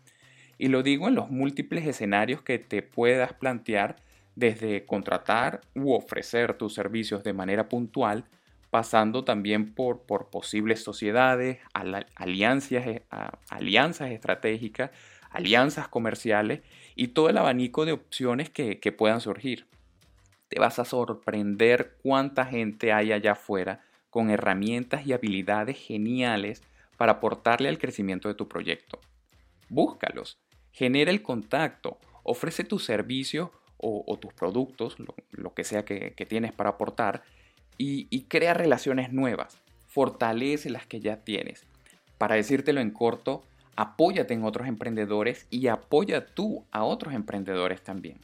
Y 0.58 0.68
lo 0.68 0.82
digo 0.82 1.08
en 1.08 1.14
los 1.14 1.30
múltiples 1.30 1.86
escenarios 1.86 2.42
que 2.42 2.58
te 2.58 2.82
puedas 2.82 3.32
plantear 3.32 3.96
desde 4.34 4.84
contratar 4.84 5.60
u 5.74 5.92
ofrecer 5.92 6.54
tus 6.54 6.74
servicios 6.74 7.24
de 7.24 7.32
manera 7.32 7.68
puntual 7.68 8.24
pasando 8.70 9.24
también 9.24 9.72
por, 9.72 10.02
por 10.02 10.28
posibles 10.28 10.82
sociedades, 10.82 11.58
alianzas, 11.72 12.86
eh, 12.86 13.02
alianzas 13.48 14.10
estratégicas, 14.10 14.90
alianzas 15.30 15.88
comerciales 15.88 16.60
y 16.94 17.08
todo 17.08 17.30
el 17.30 17.38
abanico 17.38 17.84
de 17.84 17.92
opciones 17.92 18.50
que, 18.50 18.78
que 18.78 18.92
puedan 18.92 19.20
surgir. 19.20 19.66
Te 20.48 20.60
vas 20.60 20.78
a 20.78 20.84
sorprender 20.84 21.96
cuánta 22.02 22.44
gente 22.46 22.92
hay 22.92 23.12
allá 23.12 23.32
afuera 23.32 23.80
con 24.10 24.30
herramientas 24.30 25.06
y 25.06 25.12
habilidades 25.12 25.78
geniales 25.78 26.62
para 26.96 27.12
aportarle 27.12 27.68
al 27.68 27.78
crecimiento 27.78 28.28
de 28.28 28.34
tu 28.34 28.48
proyecto. 28.48 28.98
Búscalos, 29.68 30.38
genera 30.72 31.10
el 31.10 31.22
contacto, 31.22 31.98
ofrece 32.22 32.64
tus 32.64 32.84
servicios 32.84 33.50
o, 33.80 34.18
tus 34.20 34.32
productos, 34.32 34.96
lo, 35.30 35.54
que 35.54 35.64
sea 35.64 35.84
que, 35.84 36.26
tienes 36.28 36.52
para 36.52 36.70
aportar, 36.70 37.22
y, 37.76 38.22
crea 38.22 38.54
relaciones 38.54 39.12
nuevas, 39.12 39.58
fortalece 39.86 40.68
las 40.68 40.86
que 40.86 41.00
ya 41.00 41.18
tienes. 41.18 41.64
Para 42.18 42.34
decírtelo 42.34 42.80
en 42.80 42.90
corto, 42.90 43.44
apóyate 43.76 44.34
en 44.34 44.44
otros 44.44 44.66
emprendedores 44.66 45.46
y 45.50 45.68
apoya 45.68 46.26
tú 46.26 46.64
a 46.72 46.82
otros 46.82 47.14
emprendedores 47.14 47.82
también. 47.82 48.18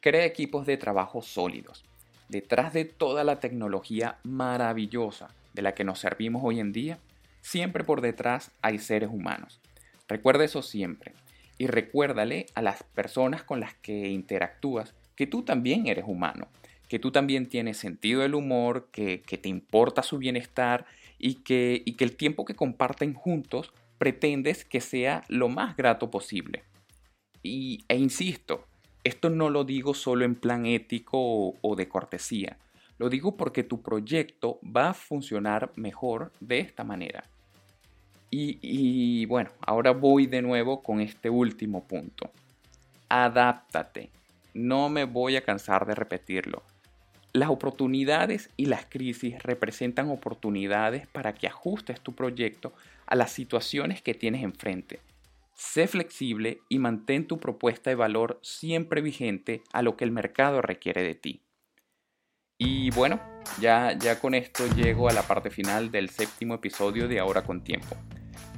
Crea 0.00 0.26
equipos 0.26 0.66
de 0.66 0.76
trabajo 0.76 1.22
sólidos. 1.22 1.84
Detrás 2.28 2.74
de 2.74 2.84
toda 2.84 3.24
la 3.24 3.40
tecnología 3.40 4.18
maravillosa 4.22 5.34
de 5.54 5.62
la 5.62 5.74
que 5.74 5.84
nos 5.84 5.98
servimos 5.98 6.42
hoy 6.44 6.60
en 6.60 6.72
día, 6.72 6.98
siempre 7.40 7.84
por 7.84 8.02
detrás 8.02 8.50
hay 8.60 8.78
seres 8.78 9.08
humanos. 9.10 9.60
Recuerda 10.06 10.44
eso 10.44 10.60
siempre 10.60 11.14
y 11.60 11.68
recuérdale 11.68 12.46
a 12.56 12.62
las 12.62 12.82
personas 12.82 13.44
con 13.44 13.60
las 13.60 13.74
que 13.74 14.08
interactúas 14.08 14.94
que 15.14 15.26
tú 15.26 15.42
también 15.42 15.86
eres 15.86 16.04
humano 16.08 16.48
que 16.90 16.98
tú 16.98 17.12
también 17.12 17.46
tienes 17.46 17.76
sentido 17.76 18.22
del 18.22 18.34
humor, 18.34 18.88
que, 18.90 19.18
te 19.18 19.48
importa 19.48 20.02
su 20.02 20.18
bienestar 20.18 20.86
y 21.20 21.34
que, 21.34 21.84
el 21.86 22.16
tiempo 22.16 22.44
que 22.44 22.56
comparten 22.56 23.14
juntos 23.14 23.72
pretendes 23.96 24.64
que 24.64 24.80
sea 24.80 25.22
lo 25.28 25.48
más 25.48 25.76
grato 25.76 26.10
posible. 26.10 26.64
Y, 27.44 27.84
e 27.86 27.96
insisto, 27.96 28.66
esto 29.04 29.30
no 29.30 29.50
lo 29.50 29.62
digo 29.62 29.94
solo 29.94 30.24
en 30.24 30.34
plan 30.34 30.66
ético 30.66 31.54
o, 31.60 31.76
de 31.76 31.88
cortesía, 31.88 32.58
lo 32.98 33.08
digo 33.08 33.36
porque 33.36 33.62
tu 33.62 33.82
proyecto 33.82 34.58
va 34.64 34.90
a 34.90 34.94
funcionar 34.94 35.70
mejor 35.76 36.32
de 36.40 36.58
esta 36.58 36.82
manera. 36.82 37.30
Y, 38.30 39.26
bueno, 39.26 39.50
ahora 39.60 39.90
voy 39.90 40.26
de 40.26 40.40
nuevo 40.40 40.82
con 40.82 41.00
este 41.00 41.28
último 41.28 41.84
punto. 41.84 42.30
Adáptate. 43.08 44.10
No 44.54 44.88
me 44.88 45.04
voy 45.04 45.36
a 45.36 45.42
cansar 45.42 45.84
de 45.86 45.94
repetirlo. 45.94 46.62
Las 47.32 47.50
oportunidades 47.50 48.50
y 48.56 48.66
las 48.66 48.86
crisis 48.86 49.42
representan 49.42 50.10
oportunidades 50.10 51.06
para 51.08 51.34
que 51.34 51.46
ajustes 51.46 52.00
tu 52.00 52.12
proyecto 52.14 52.72
a 53.06 53.16
las 53.16 53.32
situaciones 53.32 54.02
que 54.02 54.14
tienes 54.14 54.42
enfrente. 54.42 55.00
Sé 55.54 55.86
flexible 55.86 56.60
y 56.68 56.78
mantén 56.78 57.26
tu 57.26 57.38
propuesta 57.38 57.90
de 57.90 57.96
valor 57.96 58.38
siempre 58.42 59.00
vigente 59.00 59.62
a 59.72 59.82
lo 59.82 59.96
que 59.96 60.04
el 60.04 60.10
mercado 60.10 60.62
requiere 60.62 61.02
de 61.02 61.14
ti. 61.14 61.42
Y 62.58 62.90
bueno, 62.90 63.20
ya, 63.60 63.96
ya 63.98 64.20
con 64.20 64.34
esto 64.34 64.66
llego 64.74 65.08
a 65.08 65.12
la 65.12 65.22
parte 65.22 65.50
final 65.50 65.90
del 65.90 66.10
séptimo 66.10 66.54
episodio 66.54 67.08
de 67.08 67.18
Ahora 67.18 67.42
con 67.42 67.62
Tiempo. 67.62 67.96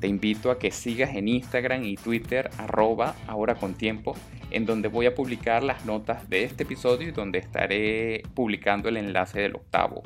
Te 0.02 0.08
invito 0.08 0.50
a 0.50 0.58
que 0.58 0.72
sigas 0.72 1.14
en 1.14 1.28
Instagram 1.28 1.84
y 1.84 1.94
Twitter 1.94 2.50
arroba 2.58 3.14
ahora 3.28 3.54
con 3.54 3.74
tiempo 3.74 4.16
en 4.50 4.66
donde 4.66 4.88
voy 4.88 5.06
a 5.06 5.14
publicar 5.14 5.62
las 5.62 5.86
notas 5.86 6.28
de 6.28 6.42
este 6.42 6.64
episodio 6.64 7.10
y 7.10 7.12
donde 7.12 7.38
estaré 7.38 8.24
publicando 8.34 8.88
el 8.88 8.96
enlace 8.96 9.40
del 9.42 9.54
octavo. 9.54 10.02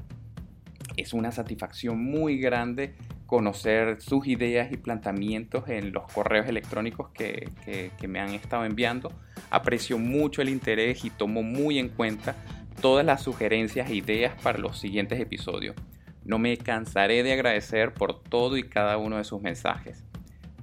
Es 0.98 1.14
una 1.14 1.32
satisfacción 1.32 1.98
muy 1.98 2.37
grande 2.37 2.92
conocer 3.24 4.02
sus 4.02 4.26
ideas 4.26 4.70
y 4.70 4.76
planteamientos 4.76 5.66
en 5.70 5.94
los 5.94 6.12
correos 6.12 6.46
electrónicos 6.46 7.09
que, 7.14 7.48
que, 7.98 8.06
me 8.06 8.20
han 8.20 8.35
estado 8.35 8.66
enviando. 8.66 9.11
Aprecio 9.48 9.96
mucho 9.96 10.42
el 10.42 10.50
interés 10.50 11.06
y 11.06 11.11
tomo 11.11 11.42
muy 11.42 11.78
en 11.78 11.88
cuenta 11.88 12.37
todas 12.82 13.06
las 13.06 13.22
sugerencias 13.22 13.88
e 13.88 13.94
ideas 13.94 14.35
para 14.42 14.59
los 14.59 14.78
siguientes 14.78 15.18
episodios. 15.18 15.74
No 16.26 16.40
me 16.40 16.56
cansaré 16.56 17.22
de 17.22 17.32
agradecer 17.32 17.94
por 17.94 18.20
todo 18.20 18.56
y 18.56 18.64
cada 18.64 18.98
uno 18.98 19.16
de 19.16 19.22
sus 19.22 19.40
mensajes. 19.40 20.02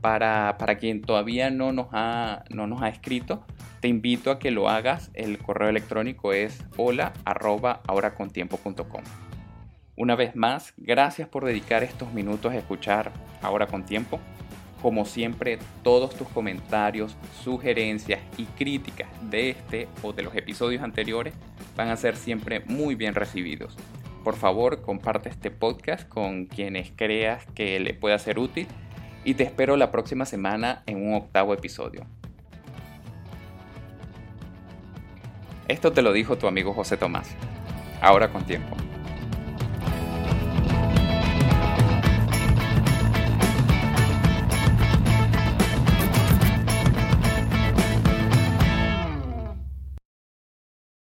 Para, 0.01 0.57
para 0.57 0.77
quien 0.77 1.01
todavía 1.01 1.51
no 1.51 1.71
nos, 1.71 1.87
ha, 1.93 2.43
no 2.49 2.67
nos 2.67 2.81
ha 2.81 2.89
escrito, 2.89 3.45
te 3.79 3.87
invito 3.87 4.29
a 4.29 4.39
que 4.39 4.51
lo 4.51 4.67
hagas. 4.67 5.09
El 5.13 5.37
correo 5.37 5.69
electrónico 5.69 6.33
es 6.33 6.65
hola 6.75 7.13
arroba 7.23 7.81
Una 9.95 10.15
vez 10.17 10.35
más, 10.35 10.73
gracias 10.75 11.29
por 11.29 11.45
dedicar 11.45 11.81
estos 11.81 12.11
minutos 12.11 12.51
a 12.51 12.57
escuchar 12.57 13.13
Ahora 13.41 13.67
con 13.67 13.85
Tiempo. 13.85 14.19
Como 14.81 15.05
siempre, 15.05 15.59
todos 15.81 16.13
tus 16.13 16.27
comentarios, 16.27 17.15
sugerencias 17.41 18.19
y 18.35 18.43
críticas 18.43 19.07
de 19.29 19.51
este 19.51 19.87
o 20.01 20.11
de 20.11 20.23
los 20.23 20.35
episodios 20.35 20.83
anteriores 20.83 21.33
van 21.77 21.87
a 21.87 21.95
ser 21.95 22.17
siempre 22.17 22.59
muy 22.65 22.95
bien 22.95 23.15
recibidos. 23.15 23.77
Por 24.23 24.35
favor, 24.37 24.81
comparte 24.81 25.29
este 25.29 25.51
podcast 25.51 26.07
con 26.07 26.45
quienes 26.45 26.91
creas 26.95 27.45
que 27.55 27.79
le 27.79 27.93
pueda 27.93 28.17
ser 28.19 28.39
útil 28.39 28.67
y 29.25 29.33
te 29.33 29.43
espero 29.43 29.75
la 29.75 29.91
próxima 29.91 30.25
semana 30.25 30.83
en 30.85 31.05
un 31.05 31.15
octavo 31.15 31.53
episodio. 31.53 32.05
Esto 35.67 35.91
te 35.91 36.01
lo 36.01 36.13
dijo 36.13 36.37
tu 36.37 36.47
amigo 36.47 36.73
José 36.73 36.97
Tomás. 36.97 37.35
Ahora 38.01 38.29
con 38.31 38.45
tiempo. 38.45 38.82